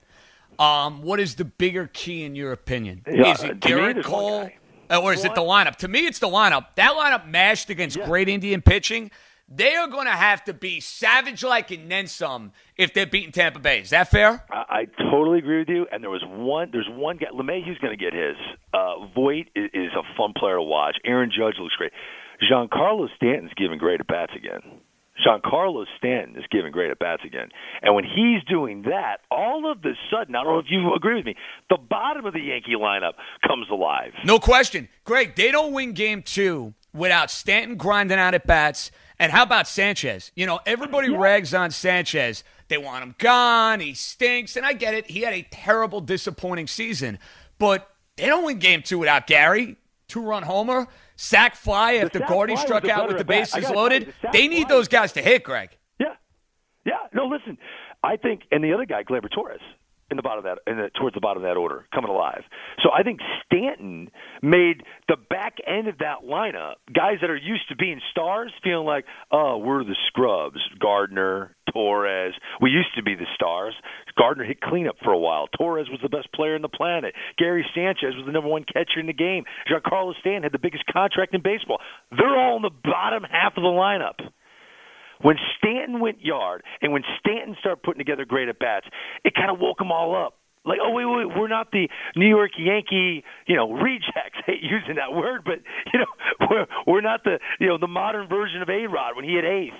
um, 0.60 1.02
what 1.02 1.18
is 1.18 1.36
the 1.36 1.44
bigger 1.44 1.88
key 1.92 2.24
in 2.24 2.34
your 2.34 2.52
opinion? 2.52 3.02
Yeah, 3.10 3.32
is 3.32 3.42
it 3.42 3.60
Gerrit 3.60 4.04
Cole, 4.04 4.50
or 4.90 5.12
is 5.12 5.24
it 5.24 5.34
the 5.34 5.40
lineup? 5.40 5.76
To 5.76 5.88
me, 5.88 6.06
it's 6.06 6.18
the 6.18 6.28
lineup. 6.28 6.66
That 6.76 6.92
lineup 6.92 7.26
mashed 7.26 7.70
against 7.70 8.00
great 8.02 8.28
Indian 8.28 8.60
pitching. 8.60 9.10
They 9.52 9.74
are 9.74 9.88
going 9.88 10.06
to 10.06 10.12
have 10.12 10.44
to 10.44 10.54
be 10.54 10.78
savage 10.78 11.42
like 11.42 11.72
and 11.72 11.90
then 11.90 12.06
some 12.06 12.52
if 12.76 12.94
they're 12.94 13.04
beating 13.04 13.32
Tampa 13.32 13.58
Bay. 13.58 13.80
Is 13.80 13.90
that 13.90 14.08
fair? 14.08 14.44
I, 14.48 14.64
I 14.68 15.10
totally 15.10 15.38
agree 15.40 15.58
with 15.58 15.68
you. 15.68 15.86
And 15.90 16.04
there 16.04 16.10
was 16.10 16.22
one. 16.24 16.68
There's 16.70 16.88
one 16.88 17.16
guy. 17.16 17.26
LeMahieu's 17.34 17.78
going 17.78 17.96
to 17.96 18.02
get 18.02 18.14
his. 18.14 18.36
Uh, 18.72 19.06
Voit 19.12 19.48
is, 19.56 19.70
is 19.74 19.90
a 19.98 20.02
fun 20.16 20.34
player 20.38 20.54
to 20.54 20.62
watch. 20.62 20.98
Aaron 21.04 21.30
Judge 21.36 21.54
looks 21.58 21.74
great. 21.74 21.90
Giancarlo 22.40 23.08
Stanton's 23.16 23.50
giving 23.56 23.78
great 23.78 23.98
at 23.98 24.06
bats 24.06 24.32
again. 24.36 24.80
Giancarlo 25.24 25.84
Stanton 25.98 26.36
is 26.36 26.44
giving 26.50 26.72
great 26.72 26.90
at 26.90 26.98
bats 26.98 27.22
again. 27.24 27.48
And 27.82 27.94
when 27.94 28.04
he's 28.04 28.42
doing 28.48 28.82
that, 28.82 29.18
all 29.30 29.70
of 29.70 29.78
a 29.84 29.92
sudden, 30.10 30.34
I 30.34 30.42
don't 30.42 30.52
know 30.52 30.58
if 30.58 30.66
you 30.68 30.94
agree 30.94 31.16
with 31.16 31.26
me, 31.26 31.36
the 31.68 31.76
bottom 31.76 32.26
of 32.26 32.32
the 32.32 32.40
Yankee 32.40 32.74
lineup 32.78 33.12
comes 33.46 33.66
alive. 33.70 34.12
No 34.24 34.38
question. 34.38 34.88
Greg, 35.04 35.36
they 35.36 35.50
don't 35.50 35.72
win 35.72 35.92
game 35.92 36.22
two 36.22 36.74
without 36.92 37.30
Stanton 37.30 37.76
grinding 37.76 38.18
out 38.18 38.34
at 38.34 38.46
bats. 38.46 38.90
And 39.18 39.30
how 39.30 39.42
about 39.42 39.68
Sanchez? 39.68 40.32
You 40.34 40.46
know, 40.46 40.60
everybody 40.66 41.10
rags 41.10 41.52
on 41.52 41.70
Sanchez. 41.70 42.42
They 42.68 42.78
want 42.78 43.02
him 43.02 43.14
gone. 43.18 43.80
He 43.80 43.94
stinks. 43.94 44.56
And 44.56 44.64
I 44.64 44.72
get 44.72 44.94
it. 44.94 45.10
He 45.10 45.20
had 45.20 45.34
a 45.34 45.42
terrible, 45.50 46.00
disappointing 46.00 46.66
season. 46.68 47.18
But 47.58 47.90
they 48.16 48.26
don't 48.26 48.44
win 48.44 48.58
game 48.58 48.82
two 48.82 48.98
without 48.98 49.26
Gary. 49.26 49.76
Two 50.08 50.22
run 50.22 50.42
homer, 50.42 50.88
sack 51.20 51.54
fly 51.54 51.94
after 51.94 52.18
sack 52.18 52.28
Gordy 52.28 52.54
fly 52.54 52.64
struck 52.64 52.88
out 52.88 53.08
with 53.08 53.18
the. 53.18 53.24
Bases 53.24 53.68
loaded. 53.70 54.06
you, 54.06 54.12
the 54.22 54.30
They 54.32 54.48
need 54.48 54.68
those 54.68 54.88
guys 54.88 55.12
to 55.12 55.22
hit, 55.22 55.44
Greg. 55.44 55.76
Yeah, 55.98 56.14
yeah. 56.84 56.94
No, 57.12 57.26
listen. 57.26 57.58
I 58.02 58.16
think, 58.16 58.42
and 58.50 58.64
the 58.64 58.72
other 58.72 58.86
guy, 58.86 59.04
Gleyber 59.04 59.30
Torres, 59.30 59.60
in 60.10 60.16
the 60.16 60.22
bottom 60.22 60.44
of 60.44 60.44
that, 60.44 60.70
in 60.70 60.78
the, 60.78 60.90
towards 60.98 61.14
the 61.14 61.20
bottom 61.20 61.42
of 61.42 61.48
that 61.48 61.56
order, 61.56 61.86
coming 61.94 62.10
alive. 62.10 62.42
So 62.82 62.90
I 62.92 63.02
think 63.02 63.20
Stanton 63.44 64.10
made 64.42 64.82
the 65.08 65.16
back 65.16 65.56
end 65.66 65.88
of 65.88 65.98
that 65.98 66.24
lineup 66.24 66.74
guys 66.92 67.18
that 67.20 67.30
are 67.30 67.36
used 67.36 67.68
to 67.68 67.76
being 67.76 68.00
stars 68.10 68.52
feeling 68.62 68.86
like, 68.86 69.04
oh, 69.30 69.58
we're 69.58 69.84
the 69.84 69.96
scrubs. 70.08 70.58
Gardner, 70.80 71.54
Torres. 71.72 72.34
We 72.60 72.70
used 72.70 72.94
to 72.96 73.02
be 73.02 73.14
the 73.14 73.26
stars. 73.34 73.74
Gardner 74.16 74.44
hit 74.44 74.60
cleanup 74.60 74.96
for 75.02 75.12
a 75.12 75.18
while. 75.18 75.46
Torres 75.56 75.88
was 75.90 76.00
the 76.02 76.08
best 76.08 76.32
player 76.32 76.56
in 76.56 76.62
the 76.62 76.68
planet. 76.68 77.14
Gary 77.38 77.64
Sanchez 77.74 78.16
was 78.16 78.26
the 78.26 78.32
number 78.32 78.48
one 78.48 78.64
catcher 78.64 78.98
in 78.98 79.06
the 79.06 79.12
game. 79.12 79.44
Giancarlo 79.70 80.14
Stanton 80.20 80.42
had 80.42 80.52
the 80.52 80.58
biggest 80.58 80.84
contract 80.92 81.34
in 81.34 81.42
baseball. 81.42 81.78
They're 82.10 82.38
all 82.38 82.56
in 82.56 82.62
the 82.62 82.70
bottom 82.82 83.22
half 83.22 83.56
of 83.56 83.62
the 83.62 83.68
lineup. 83.68 84.18
When 85.22 85.36
Stanton 85.58 86.00
went 86.00 86.22
yard 86.22 86.62
and 86.80 86.92
when 86.92 87.02
Stanton 87.18 87.56
started 87.60 87.82
putting 87.82 87.98
together 87.98 88.24
great 88.24 88.48
at 88.48 88.58
bats, 88.58 88.86
it 89.24 89.34
kind 89.34 89.50
of 89.50 89.58
woke 89.60 89.78
them 89.78 89.92
all 89.92 90.16
up. 90.16 90.36
Like, 90.64 90.78
oh 90.82 90.90
wait, 90.90 91.06
wait, 91.06 91.38
we're 91.38 91.48
not 91.48 91.72
the 91.72 91.88
New 92.16 92.28
York 92.28 92.50
Yankee, 92.58 93.24
you 93.46 93.56
know, 93.56 93.72
rejects. 93.72 94.38
I 94.46 94.52
hate 94.52 94.62
using 94.62 94.96
that 94.96 95.12
word, 95.12 95.42
but 95.44 95.60
you 95.92 96.00
know, 96.00 96.06
we're 96.50 96.66
we're 96.86 97.00
not 97.00 97.24
the 97.24 97.38
you 97.58 97.66
know 97.66 97.78
the 97.78 97.88
modern 97.88 98.28
version 98.28 98.60
of 98.60 98.68
A 98.68 98.86
Rod 98.86 99.16
when 99.16 99.24
he 99.24 99.34
had 99.34 99.44
eighth. 99.44 99.72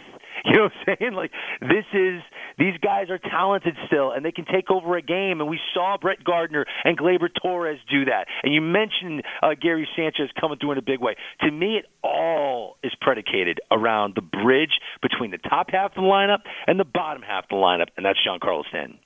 You 0.44 0.56
know 0.56 0.62
what 0.64 0.72
I'm 0.86 0.96
saying? 0.98 1.12
Like 1.12 1.32
this 1.60 1.84
is 1.92 2.22
these 2.60 2.76
guys 2.82 3.08
are 3.08 3.18
talented 3.18 3.74
still, 3.86 4.12
and 4.12 4.24
they 4.24 4.32
can 4.32 4.44
take 4.44 4.70
over 4.70 4.96
a 4.96 5.02
game. 5.02 5.40
And 5.40 5.48
we 5.48 5.58
saw 5.72 5.96
Brett 6.00 6.22
Gardner 6.22 6.66
and 6.84 6.96
Gleyber 6.96 7.28
Torres 7.42 7.78
do 7.90 8.04
that. 8.04 8.26
And 8.42 8.52
you 8.54 8.60
mentioned 8.60 9.22
uh, 9.42 9.54
Gary 9.60 9.88
Sanchez 9.96 10.28
coming 10.38 10.58
through 10.58 10.72
in 10.72 10.78
a 10.78 10.82
big 10.82 11.00
way. 11.00 11.16
To 11.40 11.50
me, 11.50 11.78
it 11.78 11.86
all 12.04 12.76
is 12.84 12.92
predicated 13.00 13.60
around 13.70 14.14
the 14.14 14.22
bridge 14.22 14.78
between 15.00 15.30
the 15.30 15.38
top 15.38 15.70
half 15.70 15.92
of 15.92 15.96
the 15.96 16.02
lineup 16.02 16.40
and 16.66 16.78
the 16.78 16.84
bottom 16.84 17.22
half 17.22 17.44
of 17.44 17.50
the 17.50 17.56
lineup, 17.56 17.88
and 17.96 18.04
that's 18.04 18.18
Giancarlo 18.26 18.62
Stanton. 18.68 18.98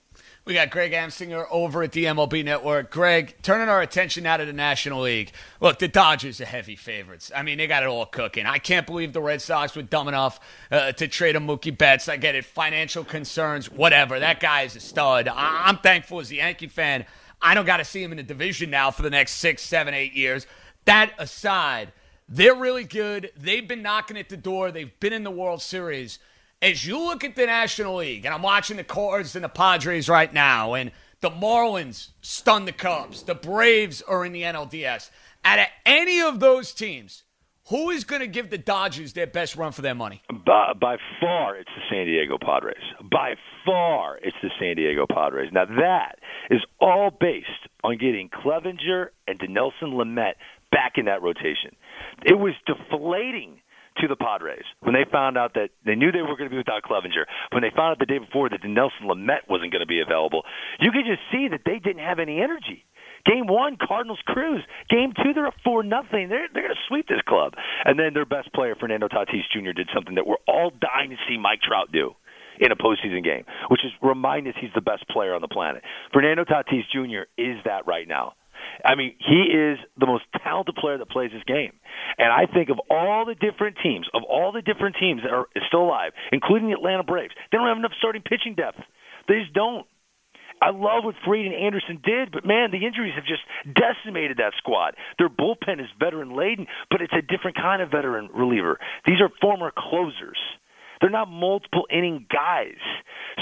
We 0.46 0.52
got 0.52 0.68
Greg 0.68 0.92
Amsinger 0.92 1.46
over 1.50 1.82
at 1.82 1.92
the 1.92 2.04
MLB 2.04 2.44
Network. 2.44 2.90
Greg, 2.90 3.34
turning 3.40 3.70
our 3.70 3.80
attention 3.80 4.24
now 4.24 4.36
to 4.36 4.44
the 4.44 4.52
National 4.52 5.00
League. 5.00 5.32
Look, 5.58 5.78
the 5.78 5.88
Dodgers 5.88 6.38
are 6.38 6.44
heavy 6.44 6.76
favorites. 6.76 7.32
I 7.34 7.42
mean, 7.42 7.56
they 7.56 7.66
got 7.66 7.82
it 7.82 7.88
all 7.88 8.04
cooking. 8.04 8.44
I 8.44 8.58
can't 8.58 8.86
believe 8.86 9.14
the 9.14 9.22
Red 9.22 9.40
Sox 9.40 9.74
were 9.74 9.80
dumb 9.80 10.06
enough 10.06 10.38
uh, 10.70 10.92
to 10.92 11.08
trade 11.08 11.34
a 11.36 11.38
Mookie 11.38 11.76
Betts. 11.76 12.10
I 12.10 12.18
get 12.18 12.34
it, 12.34 12.44
financial 12.44 13.04
concerns, 13.04 13.70
whatever. 13.70 14.20
That 14.20 14.38
guy 14.38 14.62
is 14.62 14.76
a 14.76 14.80
stud. 14.80 15.28
I- 15.28 15.62
I'm 15.66 15.78
thankful 15.78 16.20
as 16.20 16.30
a 16.30 16.34
Yankee 16.34 16.66
fan. 16.68 17.06
I 17.40 17.54
don't 17.54 17.64
got 17.64 17.78
to 17.78 17.84
see 17.86 18.02
him 18.02 18.10
in 18.12 18.18
the 18.18 18.22
division 18.22 18.68
now 18.68 18.90
for 18.90 19.00
the 19.00 19.10
next 19.10 19.36
six, 19.36 19.62
seven, 19.62 19.94
eight 19.94 20.12
years. 20.12 20.46
That 20.84 21.12
aside, 21.16 21.90
they're 22.28 22.54
really 22.54 22.84
good. 22.84 23.32
They've 23.34 23.66
been 23.66 23.80
knocking 23.80 24.18
at 24.18 24.28
the 24.28 24.36
door. 24.36 24.70
They've 24.70 25.00
been 25.00 25.14
in 25.14 25.24
the 25.24 25.30
World 25.30 25.62
Series 25.62 26.18
as 26.64 26.86
you 26.86 26.98
look 26.98 27.22
at 27.24 27.36
the 27.36 27.44
National 27.44 27.96
League, 27.96 28.24
and 28.24 28.34
I'm 28.34 28.40
watching 28.40 28.78
the 28.78 28.84
Cards 28.84 29.36
and 29.36 29.44
the 29.44 29.50
Padres 29.50 30.08
right 30.08 30.32
now, 30.32 30.72
and 30.72 30.90
the 31.20 31.28
Marlins 31.28 32.08
stun 32.22 32.64
the 32.64 32.72
Cubs, 32.72 33.24
the 33.24 33.34
Braves 33.34 34.00
are 34.00 34.24
in 34.24 34.32
the 34.32 34.42
NLDS. 34.42 35.10
Out 35.44 35.58
of 35.58 35.66
any 35.84 36.22
of 36.22 36.40
those 36.40 36.72
teams, 36.72 37.24
who 37.68 37.90
is 37.90 38.04
going 38.04 38.20
to 38.20 38.26
give 38.26 38.48
the 38.48 38.56
Dodgers 38.56 39.12
their 39.12 39.26
best 39.26 39.56
run 39.56 39.72
for 39.72 39.82
their 39.82 39.94
money? 39.94 40.22
By, 40.46 40.72
by 40.72 40.96
far, 41.20 41.56
it's 41.56 41.70
the 41.76 41.82
San 41.90 42.06
Diego 42.06 42.38
Padres. 42.40 42.82
By 43.10 43.34
far, 43.66 44.18
it's 44.22 44.36
the 44.42 44.50
San 44.58 44.76
Diego 44.76 45.06
Padres. 45.06 45.50
Now, 45.52 45.66
that 45.66 46.18
is 46.50 46.60
all 46.80 47.10
based 47.10 47.48
on 47.82 47.98
getting 47.98 48.30
Clevenger 48.30 49.12
and 49.28 49.38
Dinelson 49.38 49.92
Lamet 49.92 50.34
back 50.72 50.94
in 50.96 51.04
that 51.04 51.22
rotation. 51.22 51.76
It 52.24 52.38
was 52.38 52.54
deflating 52.66 53.60
to 53.98 54.08
the 54.08 54.16
Padres 54.16 54.64
when 54.80 54.94
they 54.94 55.04
found 55.10 55.38
out 55.38 55.54
that 55.54 55.70
they 55.84 55.94
knew 55.94 56.12
they 56.12 56.22
were 56.22 56.36
going 56.36 56.48
to 56.48 56.54
be 56.54 56.58
without 56.58 56.82
Clevenger. 56.82 57.26
When 57.52 57.62
they 57.62 57.70
found 57.70 57.92
out 57.92 57.98
the 57.98 58.06
day 58.06 58.18
before 58.18 58.48
that 58.50 58.64
Nelson 58.64 59.06
Lamet 59.06 59.48
wasn't 59.48 59.72
going 59.72 59.84
to 59.84 59.90
be 59.90 60.00
available, 60.00 60.42
you 60.80 60.90
could 60.90 61.06
just 61.06 61.22
see 61.30 61.48
that 61.48 61.62
they 61.64 61.78
didn't 61.78 62.02
have 62.02 62.18
any 62.18 62.40
energy. 62.40 62.84
Game 63.24 63.46
one, 63.46 63.78
Cardinals 63.80 64.20
cruise. 64.26 64.62
Game 64.90 65.12
two, 65.16 65.32
they're 65.32 65.46
up 65.46 65.54
four 65.64 65.82
nothing. 65.82 66.28
They're 66.28 66.48
they're 66.52 66.64
going 66.64 66.74
to 66.74 66.88
sweep 66.88 67.08
this 67.08 67.22
club. 67.26 67.54
And 67.84 67.98
then 67.98 68.12
their 68.12 68.26
best 68.26 68.52
player, 68.52 68.74
Fernando 68.78 69.08
Tatis 69.08 69.48
Jr., 69.52 69.72
did 69.72 69.88
something 69.94 70.16
that 70.16 70.26
we're 70.26 70.42
all 70.46 70.70
dying 70.70 71.10
to 71.10 71.16
see 71.28 71.38
Mike 71.38 71.60
Trout 71.62 71.90
do 71.90 72.12
in 72.60 72.70
a 72.70 72.76
postseason 72.76 73.24
game, 73.24 73.44
which 73.68 73.80
is 73.84 73.92
remind 74.02 74.46
us 74.46 74.54
he's 74.60 74.70
the 74.74 74.80
best 74.80 75.08
player 75.08 75.34
on 75.34 75.40
the 75.40 75.48
planet. 75.48 75.82
Fernando 76.12 76.44
Tatis 76.44 76.84
Jr. 76.92 77.24
is 77.38 77.56
that 77.64 77.86
right 77.86 78.06
now. 78.06 78.34
I 78.84 78.94
mean, 78.94 79.14
he 79.18 79.50
is 79.52 79.78
the 79.98 80.06
most 80.06 80.24
talented 80.42 80.76
player 80.76 80.98
that 80.98 81.08
plays 81.08 81.30
this 81.32 81.44
game. 81.44 81.72
And 82.18 82.32
I 82.32 82.46
think 82.46 82.68
of 82.70 82.78
all 82.90 83.24
the 83.24 83.34
different 83.34 83.76
teams, 83.82 84.06
of 84.14 84.22
all 84.22 84.52
the 84.52 84.62
different 84.62 84.96
teams 84.98 85.22
that 85.22 85.32
are 85.32 85.46
still 85.68 85.82
alive, 85.82 86.12
including 86.32 86.68
the 86.68 86.74
Atlanta 86.74 87.02
Braves, 87.02 87.34
they 87.50 87.58
don't 87.58 87.68
have 87.68 87.78
enough 87.78 87.92
starting 87.98 88.22
pitching 88.22 88.54
depth. 88.54 88.78
They 89.28 89.40
just 89.40 89.52
don't. 89.54 89.86
I 90.62 90.70
love 90.70 91.04
what 91.04 91.16
Fried 91.26 91.44
and 91.44 91.54
Anderson 91.54 92.00
did, 92.02 92.30
but 92.32 92.46
man, 92.46 92.70
the 92.70 92.86
injuries 92.86 93.12
have 93.16 93.26
just 93.26 93.42
decimated 93.66 94.38
that 94.38 94.52
squad. 94.56 94.94
Their 95.18 95.28
bullpen 95.28 95.80
is 95.80 95.88
veteran 95.98 96.36
laden, 96.36 96.66
but 96.90 97.02
it's 97.02 97.12
a 97.12 97.22
different 97.22 97.56
kind 97.56 97.82
of 97.82 97.90
veteran 97.90 98.30
reliever. 98.32 98.78
These 99.04 99.20
are 99.20 99.28
former 99.42 99.72
closers. 99.76 100.38
They're 101.00 101.10
not 101.10 101.28
multiple 101.28 101.86
inning 101.90 102.26
guys. 102.32 102.80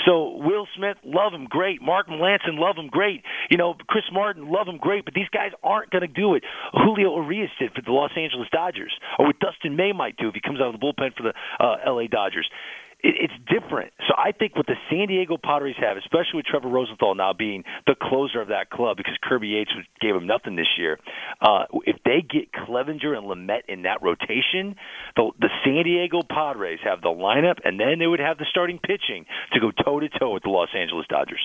So 0.06 0.36
Will 0.36 0.66
Smith, 0.76 0.96
love 1.04 1.32
him, 1.32 1.46
great. 1.48 1.82
Mark 1.82 2.08
Melancon, 2.08 2.58
love 2.58 2.76
him, 2.76 2.88
great. 2.88 3.22
You 3.50 3.56
know, 3.56 3.74
Chris 3.86 4.04
Martin, 4.12 4.50
love 4.50 4.66
him, 4.66 4.78
great. 4.78 5.04
But 5.04 5.14
these 5.14 5.28
guys 5.32 5.50
aren't 5.62 5.90
going 5.90 6.02
to 6.02 6.08
do 6.08 6.34
it. 6.34 6.44
Julio 6.72 7.14
Urias 7.22 7.50
did 7.58 7.72
for 7.72 7.82
the 7.82 7.92
Los 7.92 8.10
Angeles 8.16 8.48
Dodgers, 8.50 8.92
or 9.18 9.26
what 9.26 9.38
Dustin 9.38 9.76
May 9.76 9.92
might 9.92 10.16
do 10.16 10.28
if 10.28 10.34
he 10.34 10.40
comes 10.40 10.60
out 10.60 10.74
of 10.74 10.80
the 10.80 10.84
bullpen 10.84 11.14
for 11.16 11.22
the 11.22 11.34
uh, 11.60 11.76
L.A. 11.86 12.08
Dodgers 12.08 12.48
it, 13.02 13.14
it's 13.18 13.34
different. 13.50 13.92
So 14.08 14.14
I 14.16 14.32
think 14.32 14.56
what 14.56 14.66
the 14.66 14.76
San 14.90 15.08
Diego 15.08 15.36
Padres 15.42 15.76
have, 15.78 15.96
especially 15.96 16.36
with 16.36 16.46
Trevor 16.46 16.68
Rosenthal 16.68 17.14
now 17.14 17.32
being 17.32 17.64
the 17.86 17.94
closer 18.00 18.40
of 18.40 18.48
that 18.48 18.70
club, 18.70 18.96
because 18.96 19.16
Kirby 19.22 19.48
Yates 19.48 19.72
gave 20.00 20.14
him 20.14 20.26
nothing 20.26 20.56
this 20.56 20.78
year. 20.78 20.98
Uh, 21.40 21.64
if 21.84 21.96
they 22.04 22.22
get 22.22 22.52
Clevenger 22.52 23.14
and 23.14 23.26
Lamet 23.26 23.62
in 23.68 23.82
that 23.82 24.02
rotation, 24.02 24.76
the, 25.16 25.30
the 25.40 25.48
San 25.64 25.84
Diego 25.84 26.22
Padres 26.22 26.80
have 26.84 27.00
the 27.02 27.08
lineup, 27.08 27.58
and 27.64 27.78
then 27.78 27.98
they 27.98 28.06
would 28.06 28.20
have 28.20 28.38
the 28.38 28.46
starting 28.50 28.78
pitching 28.78 29.26
to 29.52 29.60
go 29.60 29.70
toe 29.70 30.00
to 30.00 30.08
toe 30.08 30.32
with 30.32 30.42
the 30.42 30.50
Los 30.50 30.68
Angeles 30.74 31.06
Dodgers. 31.08 31.42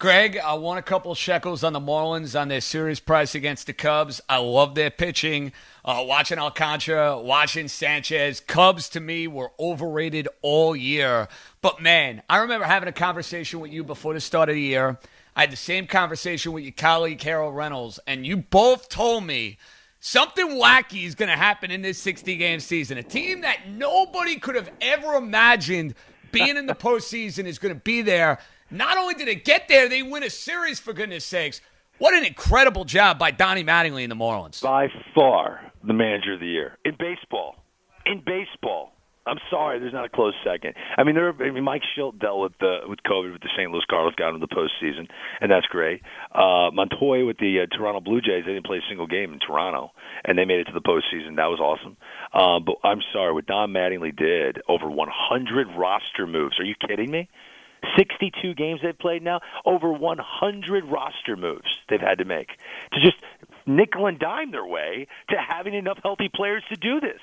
Greg, 0.00 0.38
I 0.38 0.54
won 0.54 0.78
a 0.78 0.82
couple 0.82 1.12
shekels 1.16 1.64
on 1.64 1.72
the 1.72 1.80
Marlins 1.80 2.40
on 2.40 2.46
their 2.46 2.60
series 2.60 3.00
price 3.00 3.34
against 3.34 3.66
the 3.66 3.72
Cubs. 3.72 4.20
I 4.28 4.36
love 4.36 4.76
their 4.76 4.90
pitching. 4.90 5.50
Uh, 5.84 6.04
watching 6.06 6.38
Alcantara, 6.38 7.18
watching 7.18 7.66
Sanchez. 7.66 8.38
Cubs 8.38 8.88
to 8.90 9.00
me 9.00 9.26
were 9.26 9.50
overrated 9.58 10.28
all 10.40 10.76
year. 10.76 11.26
But 11.62 11.82
man, 11.82 12.22
I 12.30 12.36
remember 12.36 12.64
having 12.64 12.88
a 12.88 12.92
conversation 12.92 13.58
with 13.58 13.72
you 13.72 13.82
before 13.82 14.14
the 14.14 14.20
start 14.20 14.48
of 14.48 14.54
the 14.54 14.60
year. 14.60 15.00
I 15.34 15.40
had 15.40 15.50
the 15.50 15.56
same 15.56 15.88
conversation 15.88 16.52
with 16.52 16.62
your 16.62 16.74
colleague 16.74 17.20
Harold 17.20 17.56
Reynolds, 17.56 17.98
and 18.06 18.24
you 18.24 18.36
both 18.36 18.88
told 18.88 19.24
me 19.24 19.58
something 19.98 20.46
wacky 20.46 21.06
is 21.06 21.16
going 21.16 21.28
to 21.28 21.36
happen 21.36 21.72
in 21.72 21.82
this 21.82 21.98
60 21.98 22.36
game 22.36 22.60
season. 22.60 22.98
A 22.98 23.02
team 23.02 23.40
that 23.40 23.68
nobody 23.68 24.36
could 24.36 24.54
have 24.54 24.70
ever 24.80 25.14
imagined 25.14 25.96
being 26.30 26.56
in 26.56 26.66
the 26.66 26.74
postseason 26.76 27.46
is 27.46 27.58
going 27.58 27.74
to 27.74 27.80
be 27.80 28.00
there. 28.02 28.38
Not 28.70 28.98
only 28.98 29.14
did 29.14 29.28
it 29.28 29.44
get 29.44 29.68
there, 29.68 29.88
they 29.88 30.02
win 30.02 30.22
a 30.22 30.30
series 30.30 30.78
for 30.78 30.92
goodness 30.92 31.24
sakes. 31.24 31.60
What 31.98 32.14
an 32.14 32.24
incredible 32.24 32.84
job 32.84 33.18
by 33.18 33.30
Donnie 33.30 33.64
Mattingly 33.64 34.02
and 34.02 34.12
the 34.12 34.16
Marlins. 34.16 34.62
By 34.62 34.88
far 35.14 35.72
the 35.82 35.94
manager 35.94 36.34
of 36.34 36.40
the 36.40 36.46
year 36.46 36.78
in 36.84 36.94
baseball. 36.98 37.56
In 38.06 38.22
baseball. 38.24 38.92
I'm 39.26 39.38
sorry, 39.50 39.78
there's 39.78 39.92
not 39.92 40.06
a 40.06 40.08
close 40.08 40.32
second. 40.42 40.74
I 40.96 41.04
mean, 41.04 41.14
there. 41.14 41.30
I 41.30 41.50
mean, 41.50 41.64
Mike 41.64 41.82
Shildt 41.96 42.18
dealt 42.18 42.40
with 42.40 42.52
the 42.60 42.80
with 42.86 43.00
COVID 43.02 43.32
with 43.32 43.42
the 43.42 43.50
St. 43.56 43.70
Louis 43.70 43.84
Cardinals, 43.88 44.14
got 44.16 44.34
into 44.34 44.46
the 44.46 44.54
postseason, 44.54 45.06
and 45.40 45.50
that's 45.50 45.66
great. 45.66 46.00
Uh, 46.32 46.70
Montoyo 46.72 47.26
with 47.26 47.36
the 47.36 47.60
uh, 47.60 47.76
Toronto 47.76 48.00
Blue 48.00 48.22
Jays, 48.22 48.44
they 48.46 48.52
didn't 48.52 48.64
play 48.64 48.78
a 48.78 48.88
single 48.88 49.06
game 49.06 49.34
in 49.34 49.38
Toronto, 49.38 49.92
and 50.24 50.38
they 50.38 50.46
made 50.46 50.60
it 50.60 50.64
to 50.64 50.72
the 50.72 50.80
postseason. 50.80 51.36
That 51.36 51.46
was 51.46 51.60
awesome. 51.60 51.98
Um, 52.32 52.64
but 52.64 52.76
I'm 52.88 53.02
sorry, 53.12 53.34
what 53.34 53.46
Don 53.46 53.70
Mattingly 53.70 54.16
did 54.16 54.62
over 54.66 54.88
100 54.88 55.68
roster 55.76 56.26
moves. 56.26 56.58
Are 56.58 56.64
you 56.64 56.74
kidding 56.74 57.10
me? 57.10 57.28
62 57.96 58.54
games 58.54 58.80
they've 58.82 58.98
played 58.98 59.22
now, 59.22 59.40
over 59.64 59.92
100 59.92 60.84
roster 60.84 61.36
moves 61.36 61.68
they've 61.88 62.00
had 62.00 62.18
to 62.18 62.24
make 62.24 62.48
to 62.92 63.00
just 63.00 63.16
nickel 63.66 64.06
and 64.06 64.18
dime 64.18 64.50
their 64.50 64.66
way 64.66 65.06
to 65.30 65.36
having 65.36 65.74
enough 65.74 65.98
healthy 66.02 66.30
players 66.34 66.62
to 66.70 66.76
do 66.76 67.00
this. 67.00 67.20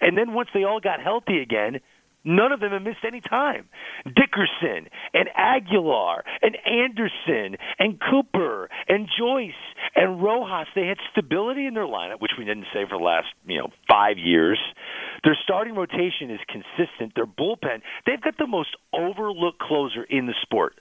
And 0.00 0.16
then 0.16 0.34
once 0.34 0.50
they 0.52 0.64
all 0.64 0.80
got 0.80 1.00
healthy 1.00 1.40
again, 1.40 1.80
None 2.28 2.52
of 2.52 2.60
them 2.60 2.72
have 2.72 2.82
missed 2.82 3.04
any 3.06 3.22
time. 3.22 3.70
Dickerson 4.04 4.90
and 5.14 5.30
Aguilar 5.34 6.24
and 6.42 6.58
Anderson 6.66 7.56
and 7.78 7.98
Cooper 7.98 8.68
and 8.86 9.08
Joyce 9.18 9.52
and 9.96 10.22
Rojas, 10.22 10.68
they 10.74 10.86
had 10.86 10.98
stability 11.10 11.66
in 11.66 11.72
their 11.72 11.86
lineup, 11.86 12.20
which 12.20 12.32
we 12.38 12.44
didn't 12.44 12.66
say 12.74 12.84
for 12.84 12.98
the 12.98 13.04
last, 13.04 13.28
you 13.46 13.56
know, 13.56 13.68
five 13.88 14.18
years. 14.18 14.58
Their 15.24 15.38
starting 15.42 15.74
rotation 15.74 16.30
is 16.30 16.40
consistent. 16.48 17.14
Their 17.14 17.26
bullpen, 17.26 17.80
they've 18.04 18.20
got 18.20 18.36
the 18.36 18.46
most 18.46 18.76
overlooked 18.92 19.60
closer 19.60 20.04
in 20.04 20.26
the 20.26 20.34
sport. 20.42 20.74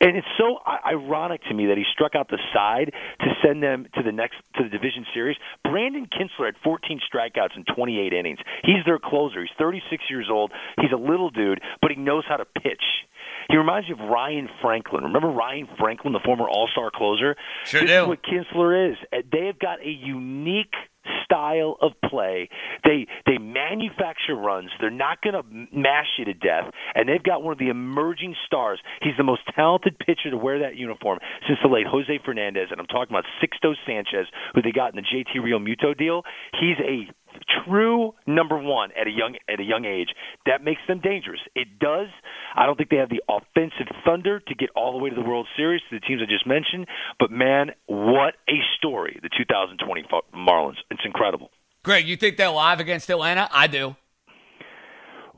And 0.00 0.16
it's 0.16 0.26
so 0.38 0.58
ironic 0.86 1.42
to 1.44 1.54
me 1.54 1.66
that 1.66 1.76
he 1.76 1.84
struck 1.92 2.14
out 2.14 2.28
the 2.28 2.38
side 2.52 2.92
to 3.20 3.26
send 3.44 3.62
them 3.62 3.86
to 3.94 4.02
the 4.02 4.12
next 4.12 4.36
to 4.56 4.64
the 4.64 4.68
division 4.68 5.06
series. 5.14 5.36
Brandon 5.64 6.06
Kintzler 6.06 6.46
had 6.46 6.54
14 6.62 7.00
strikeouts 7.12 7.56
in 7.56 7.64
28 7.74 8.12
innings. 8.12 8.38
He's 8.62 8.84
their 8.84 8.98
closer. 8.98 9.40
He's 9.40 9.50
36 9.58 10.04
years 10.10 10.28
old. 10.30 10.52
He's 10.80 10.92
a 10.92 10.96
little 10.96 11.30
dude, 11.30 11.60
but 11.80 11.90
he 11.90 11.96
knows 11.96 12.24
how 12.28 12.36
to 12.36 12.44
pitch. 12.44 12.82
He 13.48 13.56
reminds 13.56 13.88
me 13.88 13.94
of 13.94 14.00
Ryan 14.10 14.48
Franklin. 14.60 15.04
Remember 15.04 15.28
Ryan 15.28 15.68
Franklin, 15.78 16.12
the 16.12 16.20
former 16.24 16.48
All-Star 16.48 16.90
closer? 16.92 17.36
Sure 17.64 17.80
this 17.80 17.90
do. 17.90 18.02
is 18.02 18.08
what 18.08 18.22
Kintzler 18.22 18.90
is. 18.90 18.96
They 19.30 19.46
have 19.46 19.58
got 19.58 19.80
a 19.80 19.88
unique 19.88 20.74
style 21.24 21.76
of 21.80 21.92
play. 22.08 22.48
They 22.84 23.06
they 23.26 23.38
manufacture 23.38 24.34
runs. 24.34 24.70
They're 24.80 24.90
not 24.90 25.22
going 25.22 25.34
to 25.34 25.76
mash 25.76 26.06
you 26.18 26.24
to 26.26 26.34
death, 26.34 26.70
and 26.94 27.08
they've 27.08 27.22
got 27.22 27.42
one 27.42 27.52
of 27.52 27.58
the 27.58 27.68
emerging 27.68 28.34
stars. 28.46 28.80
He's 29.02 29.16
the 29.16 29.24
most 29.24 29.42
talented 29.54 29.98
pitcher 29.98 30.30
to 30.30 30.36
wear 30.36 30.60
that 30.60 30.76
uniform 30.76 31.18
since 31.46 31.58
the 31.62 31.68
late 31.68 31.86
Jose 31.86 32.20
Fernandez, 32.24 32.68
and 32.70 32.80
I'm 32.80 32.86
talking 32.86 33.14
about 33.14 33.24
Sixto 33.42 33.74
Sanchez, 33.86 34.26
who 34.54 34.62
they 34.62 34.72
got 34.72 34.94
in 34.94 34.96
the 34.96 35.02
JT 35.02 35.40
Realmuto 35.42 35.96
deal. 35.96 36.22
He's 36.60 36.78
a 36.80 37.10
true 37.64 38.12
number 38.26 38.56
one 38.58 38.90
at 39.00 39.06
a 39.06 39.10
young 39.10 39.36
at 39.48 39.60
a 39.60 39.62
young 39.64 39.84
age. 39.84 40.08
That 40.46 40.62
makes 40.64 40.80
them 40.88 41.00
dangerous. 41.00 41.40
It 41.54 41.78
does. 41.78 42.08
I 42.54 42.66
don't 42.66 42.76
think 42.76 42.90
they 42.90 42.96
have 42.96 43.10
the 43.10 43.22
offensive 43.28 43.88
thunder 44.04 44.40
to 44.40 44.54
get 44.54 44.70
all 44.76 44.92
the 44.92 44.98
way 44.98 45.10
to 45.10 45.16
the 45.16 45.22
World 45.22 45.46
Series 45.56 45.80
to 45.90 45.98
the 45.98 46.06
teams 46.06 46.20
I 46.22 46.26
just 46.26 46.46
mentioned. 46.46 46.86
But 47.18 47.30
man, 47.30 47.70
what 47.86 48.34
a 48.48 48.58
story! 48.76 49.18
The 49.22 49.28
2020 49.36 50.04
Marlins. 50.34 50.76
It's 50.90 51.02
incredible. 51.04 51.50
Greg, 51.82 52.06
you 52.08 52.16
think 52.16 52.36
they're 52.36 52.50
live 52.50 52.80
against 52.80 53.08
Atlanta? 53.10 53.48
I 53.52 53.66
do. 53.68 53.94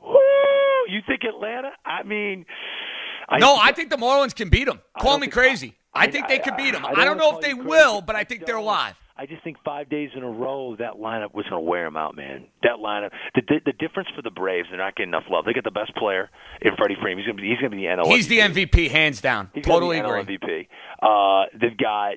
Woo! 0.03 0.17
You 0.89 1.01
think 1.07 1.23
Atlanta? 1.23 1.71
I 1.85 2.03
mean, 2.03 2.45
I 3.27 3.37
no, 3.37 3.57
I 3.61 3.71
think 3.71 3.89
the 3.89 3.97
Marlins 3.97 4.35
can 4.35 4.49
beat 4.49 4.65
them. 4.65 4.79
Call 4.99 5.17
me 5.19 5.27
crazy. 5.27 5.75
I, 5.93 6.03
I- 6.05 6.11
think 6.11 6.27
they 6.27 6.35
I- 6.35 6.43
could 6.43 6.57
beat 6.57 6.71
them. 6.71 6.85
I 6.85 6.89
I, 6.89 6.93
don't 7.05 7.05
don't 7.05 7.17
know 7.17 7.37
if 7.37 7.41
they 7.43 7.53
crazy. 7.53 7.67
will, 7.67 8.01
but 8.01 8.15
I 8.15 8.19
I 8.19 8.23
think 8.23 8.45
they're 8.45 8.55
don't. 8.55 8.65
I 9.19 9.25
just 9.25 9.43
think 9.43 9.57
five 9.65 9.89
days 9.89 10.11
in 10.15 10.23
a 10.23 10.29
row 10.29 10.77
that 10.77 10.93
lineup 10.93 11.33
was 11.33 11.45
going 11.49 11.61
to 11.61 11.69
wear 11.69 11.83
them 11.83 11.97
out, 11.97 12.15
man. 12.15 12.45
That 12.63 12.77
lineup. 12.81 13.09
The, 13.35 13.41
the 13.45 13.59
the 13.65 13.73
difference 13.73 14.07
for 14.15 14.21
the 14.21 14.31
Braves, 14.31 14.69
they're 14.69 14.77
not 14.77 14.95
getting 14.95 15.09
enough 15.09 15.25
love. 15.29 15.43
They 15.43 15.51
got 15.51 15.65
the 15.65 15.71
best 15.71 15.93
player 15.95 16.29
in 16.61 16.71
Freddie 16.77 16.95
Freeman. 17.01 17.17
He's 17.17 17.27
going 17.27 17.35
to 17.35 17.41
be 17.41 17.49
he's 17.49 17.59
going 17.59 17.71
to 17.71 17.75
be 17.75 17.83
the 17.83 17.89
NL. 17.89 18.07
He's 18.07 18.29
the 18.29 18.39
MVP. 18.39 18.69
MVP, 18.69 18.89
hands 18.91 19.19
down. 19.19 19.51
He's 19.53 19.65
totally 19.65 19.99
agree. 19.99 20.23
NL 20.23 20.39
MVP. 20.39 20.67
Uh, 21.01 21.47
they've 21.59 21.77
got 21.77 22.13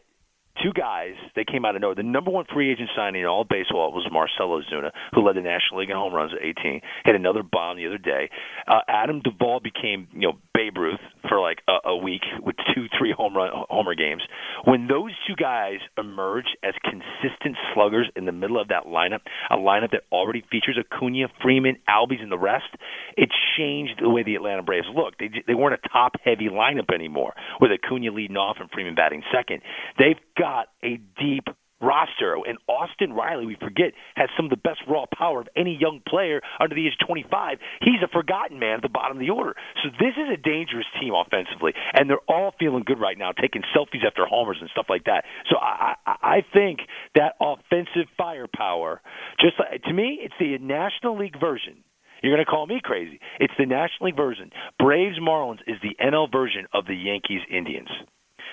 two 0.62 0.73
guys. 0.73 1.14
They 1.35 1.44
came 1.44 1.64
out 1.64 1.75
of 1.75 1.82
nowhere. 1.82 1.97
The 1.97 2.02
number 2.02 2.30
one 2.30 2.44
free 2.52 2.71
agent 2.71 2.90
signing 2.94 3.23
in 3.23 3.26
all 3.26 3.44
baseball 3.44 3.92
was 3.92 4.06
Marcell 4.12 4.49
Ozuna, 4.49 4.90
who 5.12 5.26
led 5.26 5.37
the 5.37 5.40
National 5.40 5.80
League 5.80 5.90
in 5.90 5.97
home 5.97 6.14
runs 6.14 6.32
at 6.32 6.44
18. 6.44 6.80
Hit 7.04 7.14
another 7.14 7.42
bomb 7.42 7.76
the 7.76 7.87
other 7.87 7.99
day. 7.99 8.30
Uh, 8.68 8.80
Adam 8.87 9.21
Duvall 9.23 9.61
became, 9.61 10.09
you 10.12 10.28
know, 10.28 10.38
Babe 10.54 10.76
Ruth 10.76 11.00
for 11.28 11.40
like 11.40 11.59
a, 11.68 11.90
a 11.90 11.97
week 11.97 12.23
with 12.42 12.56
two, 12.75 12.87
three 12.99 13.12
home 13.16 13.37
run 13.37 13.50
homer 13.71 13.94
games. 13.94 14.23
When 14.64 14.87
those 14.87 15.12
two 15.26 15.35
guys 15.35 15.78
emerge 15.97 16.47
as 16.62 16.75
consistent 16.82 17.56
sluggers 17.75 18.09
in 18.16 18.26
the 18.26 18.32
middle 18.32 18.61
of 18.61 18.68
that 18.68 18.85
lineup, 18.87 19.21
a 19.50 19.56
lineup 19.56 19.92
that 19.92 20.02
already 20.11 20.42
features 20.50 20.78
Acuna, 20.78 21.28
Freeman, 21.42 21.76
Albies, 21.88 22.23
and 22.23 22.30
the 22.30 22.38
rest, 22.38 22.68
it 23.16 23.30
changed 23.56 24.00
the 24.00 24.09
way 24.09 24.23
the 24.23 24.35
Atlanta 24.35 24.62
Braves 24.62 24.87
looked. 24.94 25.18
They 25.18 25.30
they 25.47 25.54
weren't 25.54 25.78
a 25.82 25.88
top 25.88 26.12
heavy 26.25 26.49
lineup 26.50 26.92
anymore 26.94 27.35
with 27.61 27.71
Acuna 27.73 28.11
leading 28.11 28.37
off 28.37 28.56
and 28.61 28.71
Freeman 28.71 28.94
batting 28.94 29.23
second. 29.32 29.62
They've 29.99 30.21
got 30.38 30.68
a 30.85 30.99
deep 31.18 31.48
roster. 31.83 32.37
And 32.47 32.59
Austin 32.68 33.12
Riley, 33.12 33.47
we 33.47 33.57
forget, 33.61 33.92
has 34.14 34.29
some 34.37 34.47
of 34.47 34.51
the 34.51 34.57
best 34.57 34.81
raw 34.88 35.05
power 35.12 35.40
of 35.40 35.49
any 35.57 35.77
young 35.79 36.01
player 36.07 36.40
under 36.61 36.75
the 36.75 36.87
age 36.87 36.95
of 37.01 37.07
25. 37.07 37.59
He's 37.81 38.03
a 38.03 38.09
forgotten 38.09 38.59
man 38.59 38.77
at 38.77 38.83
the 38.83 38.88
bottom 38.88 39.16
of 39.16 39.21
the 39.21 39.31
order. 39.31 39.55
So 39.83 39.90
this 39.99 40.14
is 40.16 40.29
a 40.33 40.37
dangerous 40.37 40.87
team 41.01 41.12
offensively, 41.14 41.73
and 41.92 42.09
they're 42.09 42.25
all 42.29 42.55
feeling 42.59 42.85
good 42.87 43.01
right 43.01 43.18
now, 43.18 43.33
taking 43.33 43.62
selfies 43.77 44.07
after 44.07 44.25
homers 44.25 44.59
and 44.61 44.71
stuff 44.71 44.87
like 44.88 45.05
that. 45.05 45.25
So 45.51 45.57
I, 45.59 45.95
I, 46.07 46.14
I 46.23 46.45
think 46.53 46.81
that 47.14 47.35
offensive 47.40 48.09
firepower, 48.16 49.03
just 49.40 49.55
like, 49.59 49.83
to 49.83 49.92
me, 49.92 50.21
it's 50.23 50.35
the 50.38 50.59
National 50.59 51.18
League 51.18 51.38
version. 51.38 51.83
You're 52.23 52.35
going 52.35 52.45
to 52.45 52.51
call 52.51 52.66
me 52.66 52.81
crazy. 52.83 53.18
It's 53.40 53.53
the 53.59 53.66
National 53.66 54.07
League 54.07 54.16
version. 54.16 54.51
Braves 54.79 55.18
Marlins 55.18 55.59
is 55.66 55.77
the 55.83 55.97
NL 56.01 56.31
version 56.31 56.66
of 56.73 56.87
the 56.87 56.95
Yankees 56.95 57.40
Indians. 57.51 57.88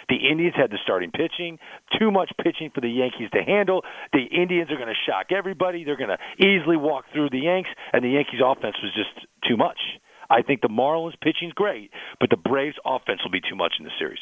The 0.10 0.28
Indians 0.30 0.56
had 0.56 0.72
the 0.72 0.80
starting 0.84 1.12
pitching, 1.12 1.60
too 2.00 2.12
much 2.12 2.32
pitching 2.44 2.72
for 2.74 2.82
the 2.82 2.90
Yankees 2.90 3.30
to 3.34 3.44
handle. 3.44 3.84
The 4.12 4.26
Indians 4.26 4.72
are 4.72 4.76
going 4.76 4.88
to 4.90 5.02
shock 5.08 5.28
everybody. 5.32 5.84
They're 5.84 5.98
going 5.98 6.10
to 6.10 6.18
easily 6.44 6.78
walk 6.78 7.06
through 7.14 7.30
the 7.30 7.40
Yanks, 7.40 7.70
and 7.94 8.04
the 8.04 8.10
Yankees' 8.10 8.42
offense 8.44 8.76
was 8.82 8.92
just 8.94 9.28
too 9.48 9.56
much. 9.56 9.80
I 10.30 10.42
think 10.42 10.62
the 10.62 10.68
Marlins 10.68 11.20
pitching's 11.22 11.54
great, 11.54 11.92
but 12.20 12.30
the 12.30 12.38
Braves' 12.38 12.76
offense 12.86 13.22
will 13.24 13.32
be 13.32 13.42
too 13.42 13.56
much 13.56 13.74
in 13.80 13.86
the 13.86 13.92
series. 13.98 14.20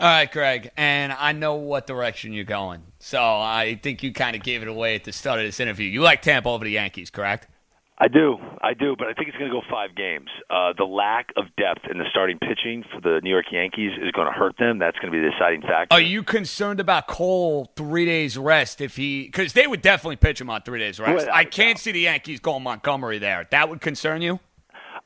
All 0.00 0.08
right, 0.08 0.30
Greg, 0.30 0.70
and 0.76 1.12
I 1.12 1.32
know 1.32 1.56
what 1.56 1.86
direction 1.86 2.32
you're 2.32 2.44
going. 2.44 2.82
So 2.98 3.20
I 3.20 3.78
think 3.82 4.02
you 4.02 4.12
kind 4.12 4.34
of 4.34 4.42
gave 4.42 4.62
it 4.62 4.68
away 4.68 4.94
at 4.94 5.04
the 5.04 5.12
start 5.12 5.40
of 5.40 5.44
this 5.44 5.60
interview. 5.60 5.88
You 5.88 6.00
like 6.00 6.22
Tampa 6.22 6.48
over 6.48 6.64
the 6.64 6.70
Yankees, 6.70 7.10
correct? 7.10 7.48
I 7.98 8.08
do, 8.08 8.36
I 8.60 8.74
do, 8.74 8.96
but 8.98 9.06
I 9.06 9.12
think 9.12 9.28
it's 9.28 9.36
going 9.36 9.50
to 9.50 9.54
go 9.54 9.62
five 9.70 9.94
games. 9.94 10.28
Uh, 10.50 10.72
the 10.76 10.84
lack 10.84 11.28
of 11.36 11.44
depth 11.56 11.82
in 11.88 11.98
the 11.98 12.04
starting 12.10 12.38
pitching 12.38 12.82
for 12.92 13.00
the 13.00 13.20
New 13.22 13.30
York 13.30 13.46
Yankees 13.52 13.92
is 14.02 14.10
going 14.12 14.26
to 14.26 14.32
hurt 14.32 14.56
them. 14.58 14.78
That's 14.78 14.98
going 14.98 15.12
to 15.12 15.16
be 15.16 15.22
the 15.22 15.30
deciding 15.30 15.60
factor. 15.60 15.94
Are 15.94 16.00
you 16.00 16.24
concerned 16.24 16.80
about 16.80 17.06
Cole 17.06 17.70
three 17.76 18.04
days 18.04 18.36
rest 18.36 18.80
if 18.80 18.96
he? 18.96 19.24
Because 19.26 19.52
they 19.52 19.66
would 19.66 19.82
definitely 19.82 20.16
pitch 20.16 20.40
him 20.40 20.50
on 20.50 20.62
three 20.62 20.80
days 20.80 20.98
rest. 20.98 21.28
I 21.32 21.44
can't 21.44 21.78
see 21.78 21.92
the 21.92 22.00
Yankees 22.00 22.40
going 22.40 22.62
Montgomery 22.62 23.18
there. 23.18 23.46
That 23.50 23.68
would 23.68 23.80
concern 23.80 24.22
you. 24.22 24.40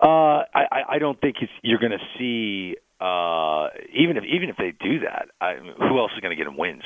Uh, 0.00 0.44
I, 0.54 0.82
I 0.88 0.98
don't 0.98 1.20
think 1.20 1.36
it's, 1.40 1.52
you're 1.62 1.78
going 1.78 1.92
to 1.92 2.18
see 2.18 2.76
uh, 3.00 3.68
even 3.94 4.16
if 4.16 4.24
even 4.24 4.48
if 4.48 4.56
they 4.56 4.72
do 4.82 5.00
that. 5.00 5.28
I, 5.40 5.56
who 5.56 5.98
else 5.98 6.12
is 6.14 6.20
going 6.20 6.30
to 6.30 6.36
get 6.36 6.44
them 6.44 6.56
wins? 6.56 6.82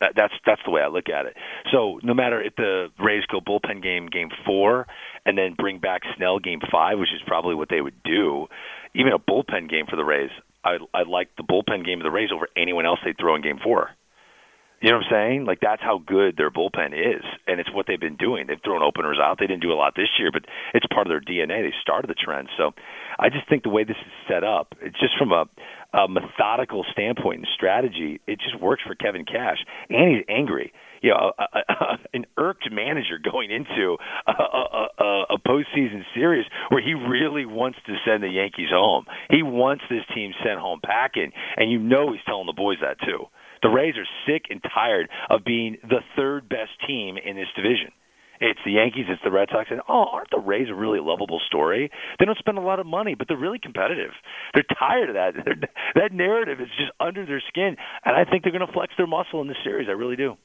That, 0.00 0.12
that's 0.14 0.34
that's 0.44 0.60
the 0.66 0.70
way 0.70 0.82
I 0.82 0.88
look 0.88 1.08
at 1.08 1.24
it. 1.24 1.34
So 1.72 1.98
no 2.02 2.12
matter 2.12 2.42
if 2.42 2.54
the 2.56 2.88
Rays 2.98 3.24
go 3.30 3.40
bullpen 3.40 3.82
game 3.82 4.08
game 4.08 4.28
four 4.44 4.86
and 5.26 5.36
then 5.36 5.54
bring 5.58 5.78
back 5.78 6.02
Snell 6.16 6.38
game 6.38 6.60
five, 6.72 6.98
which 6.98 7.12
is 7.12 7.20
probably 7.26 7.54
what 7.54 7.68
they 7.68 7.80
would 7.80 8.02
do, 8.04 8.46
even 8.94 9.12
a 9.12 9.18
bullpen 9.18 9.68
game 9.68 9.84
for 9.90 9.96
the 9.96 10.04
Rays, 10.04 10.30
I 10.64 10.78
I 10.94 11.02
like 11.02 11.28
the 11.36 11.42
bullpen 11.42 11.84
game 11.84 12.00
of 12.00 12.04
the 12.04 12.10
Rays 12.10 12.30
over 12.32 12.48
anyone 12.56 12.86
else 12.86 13.00
they 13.04 13.12
throw 13.12 13.34
in 13.34 13.42
game 13.42 13.58
four. 13.62 13.90
You 14.80 14.90
know 14.90 14.98
what 14.98 15.06
I'm 15.06 15.10
saying? 15.10 15.44
Like 15.46 15.60
that's 15.60 15.82
how 15.82 15.98
good 15.98 16.36
their 16.36 16.50
bullpen 16.50 16.92
is, 16.92 17.24
and 17.46 17.60
it's 17.60 17.72
what 17.72 17.86
they've 17.86 18.00
been 18.00 18.16
doing. 18.16 18.46
They've 18.46 18.62
thrown 18.62 18.82
openers 18.82 19.18
out. 19.20 19.38
They 19.40 19.46
didn't 19.46 19.62
do 19.62 19.72
a 19.72 19.74
lot 19.74 19.94
this 19.96 20.08
year, 20.18 20.30
but 20.32 20.44
it's 20.74 20.86
part 20.92 21.06
of 21.06 21.10
their 21.10 21.20
DNA. 21.20 21.62
They 21.64 21.74
started 21.80 22.08
the 22.08 22.14
trend. 22.14 22.48
So 22.56 22.72
I 23.18 23.30
just 23.30 23.48
think 23.48 23.62
the 23.62 23.70
way 23.70 23.84
this 23.84 23.96
is 23.96 24.12
set 24.28 24.44
up, 24.44 24.74
it's 24.82 25.00
just 25.00 25.16
from 25.18 25.32
a, 25.32 25.46
a 25.92 26.08
methodical 26.08 26.84
standpoint 26.92 27.38
and 27.38 27.48
strategy, 27.54 28.20
it 28.26 28.38
just 28.40 28.60
works 28.60 28.82
for 28.86 28.94
Kevin 28.94 29.24
Cash, 29.24 29.58
and 29.88 30.16
he's 30.16 30.24
angry. 30.28 30.72
You 31.02 31.10
know, 31.10 31.32
a, 31.38 31.42
a, 31.42 31.60
a, 31.68 31.98
an 32.14 32.26
irked 32.36 32.68
manager 32.72 33.18
going 33.22 33.50
into 33.50 33.96
a, 34.26 34.32
a, 34.32 34.88
a, 34.98 35.22
a 35.34 35.38
postseason 35.46 36.02
series 36.14 36.46
where 36.70 36.82
he 36.82 36.94
really 36.94 37.44
wants 37.46 37.78
to 37.86 37.94
send 38.06 38.22
the 38.22 38.28
Yankees 38.28 38.70
home. 38.70 39.04
He 39.30 39.42
wants 39.42 39.84
this 39.90 40.02
team 40.14 40.32
sent 40.44 40.58
home 40.58 40.80
packing, 40.82 41.32
and 41.56 41.70
you 41.70 41.78
know 41.78 42.12
he's 42.12 42.22
telling 42.26 42.46
the 42.46 42.52
boys 42.52 42.78
that 42.82 42.98
too. 43.00 43.26
The 43.62 43.68
Rays 43.68 43.94
are 43.96 44.08
sick 44.26 44.46
and 44.50 44.62
tired 44.62 45.08
of 45.30 45.44
being 45.44 45.76
the 45.82 46.00
third 46.16 46.48
best 46.48 46.70
team 46.86 47.16
in 47.16 47.36
this 47.36 47.48
division. 47.56 47.92
It's 48.40 48.60
the 48.64 48.72
Yankees, 48.72 49.06
it's 49.08 49.22
the 49.24 49.30
Red 49.30 49.48
Sox, 49.50 49.68
and 49.70 49.80
oh, 49.88 50.06
aren't 50.12 50.30
the 50.30 50.38
Rays 50.38 50.68
a 50.70 50.74
really 50.74 51.00
lovable 51.00 51.40
story? 51.46 51.90
They 52.18 52.24
don't 52.24 52.38
spend 52.38 52.58
a 52.58 52.62
lot 52.62 52.80
of 52.80 52.86
money, 52.86 53.14
but 53.14 53.28
they're 53.28 53.36
really 53.36 53.58
competitive. 53.58 54.12
They're 54.54 54.64
tired 54.78 55.10
of 55.10 55.14
that. 55.14 55.34
They're, 55.44 55.56
that 55.94 56.12
narrative 56.12 56.60
is 56.60 56.68
just 56.78 56.92
under 57.00 57.24
their 57.24 57.42
skin, 57.48 57.76
and 58.04 58.16
I 58.16 58.24
think 58.24 58.42
they're 58.42 58.52
going 58.52 58.66
to 58.66 58.72
flex 58.72 58.92
their 58.96 59.06
muscle 59.06 59.40
in 59.40 59.48
this 59.48 59.56
series. 59.64 59.88
I 59.88 59.92
really 59.92 60.16
do. 60.16 60.36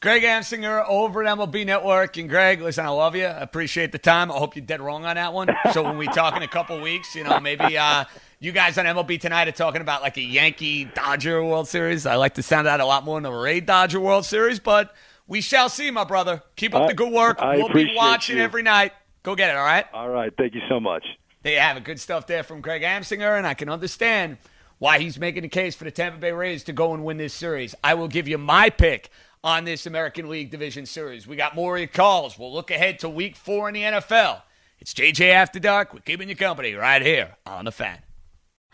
Greg 0.00 0.22
Amsinger 0.22 0.84
over 0.88 1.24
at 1.24 1.38
MLB 1.38 1.64
Network. 1.64 2.18
And 2.18 2.28
Greg, 2.28 2.60
listen, 2.60 2.84
I 2.84 2.90
love 2.90 3.16
you. 3.16 3.24
I 3.24 3.40
appreciate 3.40 3.92
the 3.92 3.98
time. 3.98 4.30
I 4.30 4.36
hope 4.36 4.54
you're 4.54 4.64
dead 4.64 4.80
wrong 4.82 5.06
on 5.06 5.16
that 5.16 5.32
one. 5.32 5.48
So 5.72 5.82
when 5.82 5.96
we 5.96 6.06
talk 6.06 6.36
in 6.36 6.42
a 6.42 6.48
couple 6.48 6.78
weeks, 6.80 7.14
you 7.14 7.24
know, 7.24 7.40
maybe 7.40 7.78
uh, 7.78 8.04
you 8.38 8.52
guys 8.52 8.76
on 8.76 8.84
MLB 8.84 9.18
tonight 9.18 9.48
are 9.48 9.52
talking 9.52 9.80
about 9.80 10.02
like 10.02 10.18
a 10.18 10.22
Yankee 10.22 10.84
Dodger 10.84 11.42
World 11.42 11.66
Series. 11.66 12.04
I 12.04 12.16
like 12.16 12.34
to 12.34 12.42
sound 12.42 12.68
out 12.68 12.80
a 12.80 12.86
lot 12.86 13.04
more 13.04 13.18
than 13.20 13.32
a 13.32 13.36
Ray 13.36 13.60
Dodger 13.60 13.98
World 13.98 14.26
Series, 14.26 14.60
but 14.60 14.94
we 15.26 15.40
shall 15.40 15.68
see, 15.68 15.90
my 15.90 16.04
brother. 16.04 16.42
Keep 16.56 16.74
up 16.74 16.82
I- 16.82 16.86
the 16.88 16.94
good 16.94 17.12
work. 17.12 17.40
I 17.40 17.56
we'll 17.56 17.68
be 17.68 17.94
watching 17.94 18.36
you. 18.38 18.42
every 18.42 18.62
night. 18.62 18.92
Go 19.22 19.34
get 19.34 19.50
it, 19.50 19.56
all 19.56 19.64
right? 19.64 19.86
All 19.92 20.08
right. 20.08 20.32
Thank 20.36 20.54
you 20.54 20.60
so 20.68 20.78
much. 20.78 21.04
There 21.42 21.52
you 21.54 21.58
have 21.58 21.76
it. 21.76 21.84
Good 21.84 22.00
stuff 22.00 22.26
there 22.26 22.42
from 22.42 22.60
Greg 22.60 22.82
Amsinger, 22.82 23.36
and 23.36 23.46
I 23.46 23.54
can 23.54 23.68
understand 23.68 24.38
why 24.78 24.98
he's 24.98 25.18
making 25.18 25.42
the 25.42 25.48
case 25.48 25.74
for 25.74 25.84
the 25.84 25.90
Tampa 25.90 26.18
Bay 26.18 26.32
Rays 26.32 26.64
to 26.64 26.72
go 26.72 26.92
and 26.94 27.04
win 27.04 27.16
this 27.16 27.34
series. 27.34 27.74
I 27.82 27.94
will 27.94 28.08
give 28.08 28.28
you 28.28 28.38
my 28.38 28.70
pick 28.70 29.10
on 29.42 29.64
this 29.64 29.86
American 29.86 30.28
League 30.28 30.50
Division 30.50 30.86
Series. 30.86 31.26
We 31.26 31.36
got 31.36 31.54
more 31.54 31.76
of 31.76 31.80
your 31.80 31.88
calls. 31.88 32.38
We'll 32.38 32.52
look 32.52 32.70
ahead 32.70 32.98
to 33.00 33.08
week 33.08 33.36
four 33.36 33.68
in 33.68 33.74
the 33.74 33.82
NFL. 33.82 34.42
It's 34.78 34.92
JJ 34.92 35.30
After 35.30 35.58
Dark. 35.58 35.94
We're 35.94 36.00
keeping 36.00 36.28
you 36.28 36.36
company 36.36 36.74
right 36.74 37.00
here 37.02 37.36
on 37.46 37.64
The 37.64 37.72
Fan. 37.72 37.98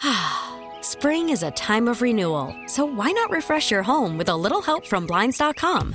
Spring 0.81 1.29
is 1.29 1.43
a 1.43 1.51
time 1.53 1.89
of 1.89 2.03
renewal, 2.03 2.55
so 2.67 2.85
why 2.85 3.11
not 3.13 3.31
refresh 3.31 3.71
your 3.71 3.83
home 3.83 4.19
with 4.19 4.29
a 4.29 4.37
little 4.37 4.61
help 4.63 4.87
from 4.87 5.07
Blinds.com? 5.07 5.95